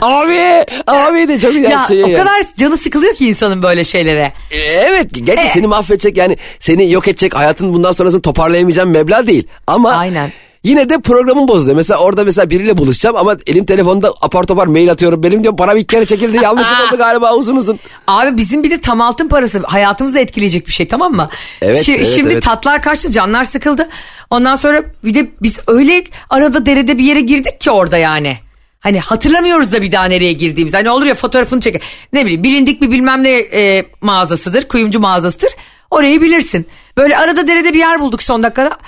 [0.02, 4.32] abi abi de çok güzel Ya şey o kadar canı sıkılıyor ki insanın böyle şeylere.
[4.50, 5.48] E, Evet gerçi E.
[5.48, 9.46] seni mahvedecek yani seni yok edecek hayatın bundan sonrasını toparlayamayacağım meblağ değil.
[9.66, 10.32] Ama Aynen.
[10.66, 11.76] Yine de programın bozuluyor.
[11.76, 15.22] Mesela orada mesela biriyle buluşacağım ama elim telefonda apar topar mail atıyorum.
[15.22, 17.78] Benim diyorum para bir kere çekildi yanlışlık oldu galiba uzun uzun.
[18.06, 21.28] Abi bizim bir de tam altın parası hayatımızı etkileyecek bir şey tamam mı?
[21.62, 22.42] Evet, Şi- evet, Şimdi evet.
[22.42, 23.88] tatlar kaçtı canlar sıkıldı.
[24.30, 28.38] Ondan sonra bir de biz öyle arada derede bir yere girdik ki orada yani.
[28.80, 30.74] Hani hatırlamıyoruz da bir daha nereye girdiğimiz.
[30.74, 31.82] Hani olur ya fotoğrafını çek.
[32.12, 34.68] Ne bileyim bilindik bir bilmem ne e, mağazasıdır.
[34.68, 35.50] Kuyumcu mağazasıdır.
[35.90, 36.66] Orayı bilirsin.
[36.96, 38.78] Böyle arada derede bir yer bulduk son dakikada.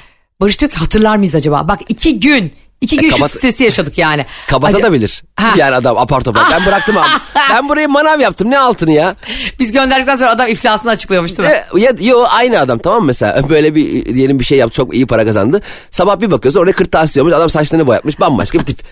[0.41, 1.68] Barış diyor ki hatırlar mıyız acaba?
[1.68, 2.53] Bak iki gün.
[2.80, 4.26] iki gün şu kabat- stresi yaşadık yani.
[4.49, 5.22] Kabata da bilir.
[5.36, 5.55] Ha.
[5.57, 6.45] Yani adam apar topar.
[6.51, 7.09] Ben bıraktım abi.
[7.53, 9.16] ben burayı manav yaptım ne altını ya.
[9.61, 11.55] Biz gönderdikten sonra adam iflasını açıklıyormuş değil mi?
[11.76, 14.95] E, ya, yo aynı adam tamam mı mesela böyle bir diyelim bir şey yaptı çok
[14.95, 15.61] iyi para kazandı.
[15.91, 18.82] Sabah bir bakıyorsun orada kırtasiye olmuş adam saçlarını boyatmış bambaşka bir tip.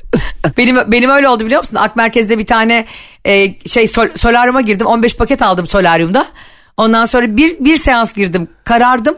[0.59, 1.76] Benim benim öyle oldu biliyor musun?
[1.76, 2.86] Ak Merkez'de bir tane
[3.24, 4.86] e, şey sol, solaryuma girdim.
[4.86, 6.26] 15 paket aldım solaryumda.
[6.76, 8.49] Ondan sonra bir bir seans girdim.
[8.64, 9.16] Karardım.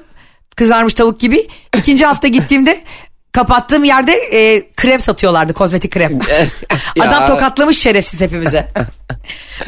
[0.58, 1.48] Kızarmış tavuk gibi.
[1.78, 2.80] İkinci hafta gittiğimde
[3.32, 5.52] kapattığım yerde e, krem satıyorlardı.
[5.52, 6.18] Kozmetik krem.
[7.00, 8.68] Adam tokatlamış şerefsiz hepimize.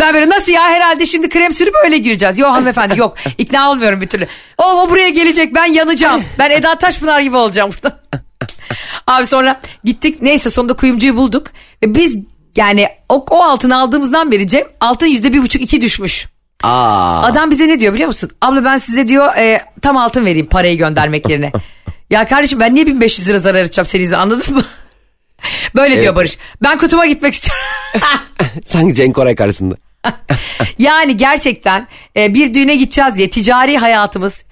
[0.00, 2.38] ben böyle nasıl ya herhalde şimdi krem sürüp öyle gireceğiz.
[2.38, 3.16] Yok hanımefendi yok.
[3.38, 4.26] İkna olmuyorum bir türlü.
[4.58, 6.22] O, o buraya gelecek ben yanacağım.
[6.38, 8.00] Ben Eda Taşpınar gibi olacağım burada.
[9.06, 11.46] Abi sonra gittik neyse sonunda kuyumcuyu bulduk.
[11.82, 12.18] Ve biz
[12.56, 16.26] yani o, o altını aldığımızdan beri Cem altın yüzde bir buçuk iki düşmüş.
[16.62, 17.22] Aa.
[17.22, 18.30] Adam bize ne diyor biliyor musun?
[18.40, 21.52] Abla ben size diyor e, tam altın vereyim parayı göndermek yerine.
[22.10, 24.64] ya kardeşim ben niye 1500 lira zarar edeceğim yüzünden, anladın mı?
[25.74, 26.16] Böyle diyor Evet.
[26.16, 26.38] Barış.
[26.62, 27.64] Ben kutuma gitmek istiyorum.
[28.64, 29.74] Sanki Cenk Koray karşısında.
[30.78, 34.44] yani gerçekten e, bir düğüne gideceğiz diye ticari hayatımız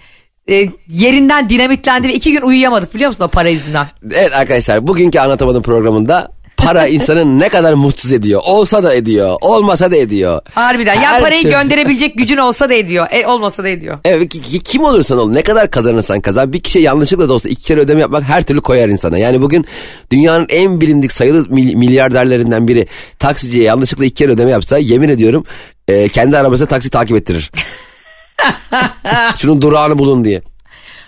[0.50, 0.54] e,
[0.88, 3.86] yerinden dinamitlendi ve iki gün uyuyamadık biliyor musun o para yüzünden.
[4.14, 8.40] Evet arkadaşlar bugünkü Anlatamadım programında para insanı ne kadar mutsuz ediyor.
[8.44, 10.40] Olsa da ediyor, olmasa da ediyor.
[10.54, 13.06] Harbiden ya Her parayı türlü- gönderebilecek gücün olsa da ediyor.
[13.10, 13.98] E, olmasa da ediyor.
[14.04, 17.48] Evet ki- ki- kim olursan ol ne kadar kazanırsan kazan bir kişi yanlışlıkla da olsa
[17.48, 19.18] iki kere ödeme yapmak her türlü koyar insana.
[19.18, 19.66] Yani bugün
[20.12, 22.86] dünyanın en bilindik sayılı mil- milyarderlerinden biri
[23.18, 25.44] taksiciye yanlışlıkla iki kere ödeme yapsa yemin ediyorum
[25.88, 27.50] e, kendi arabasına taksi takip ettirir.
[29.36, 30.42] Şunun durağını bulun diye.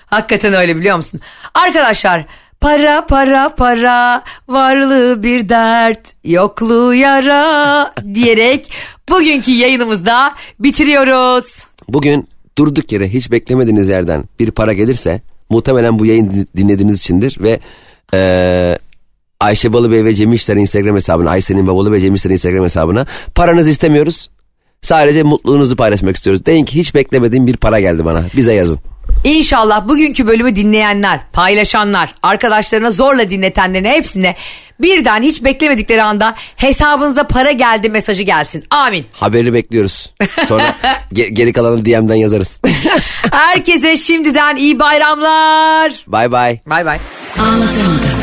[0.07, 1.21] Hakikaten öyle biliyor musun?
[1.55, 2.25] Arkadaşlar
[2.61, 8.73] para para para varlığı bir dert yokluğu yara diyerek
[9.11, 11.65] bugünkü yayınımızda bitiriyoruz.
[11.89, 17.37] Bugün durduk yere hiç beklemediğiniz yerden bir para gelirse muhtemelen bu yayın din- dinlediğiniz içindir
[17.41, 17.61] ve
[18.13, 18.79] eee
[19.41, 24.31] Ayşe Balıbey ve Cem İşler'in Instagram hesabına, Ayşe'nin ve Cem İşler'in Instagram hesabına paranızı istemiyoruz.
[24.83, 26.47] Sadece mutluluğunuzu paylaşmak istiyoruz.
[26.47, 28.25] Deyin ki hiç beklemediğim bir para geldi bana.
[28.37, 28.79] Bize yazın.
[29.25, 34.37] İnşallah bugünkü bölümü dinleyenler, paylaşanlar, arkadaşlarına zorla dinletenlerin hepsine
[34.81, 38.65] birden hiç beklemedikleri anda hesabınıza para geldi mesajı gelsin.
[38.71, 39.07] Amin.
[39.13, 40.15] Haberi bekliyoruz.
[40.47, 40.75] Sonra
[41.13, 42.61] ge- geri kalanı DM'den yazarız.
[43.31, 45.93] Herkese şimdiden iyi bayramlar.
[46.07, 46.59] Bay bay.
[46.67, 46.99] Bay bay.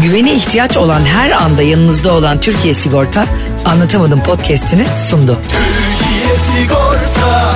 [0.00, 3.26] Güvene ihtiyaç olan her anda yanınızda olan Türkiye Sigorta
[3.64, 5.38] Anlatamadım podcast'ini sundu.
[5.48, 7.54] Türkiye Sigorta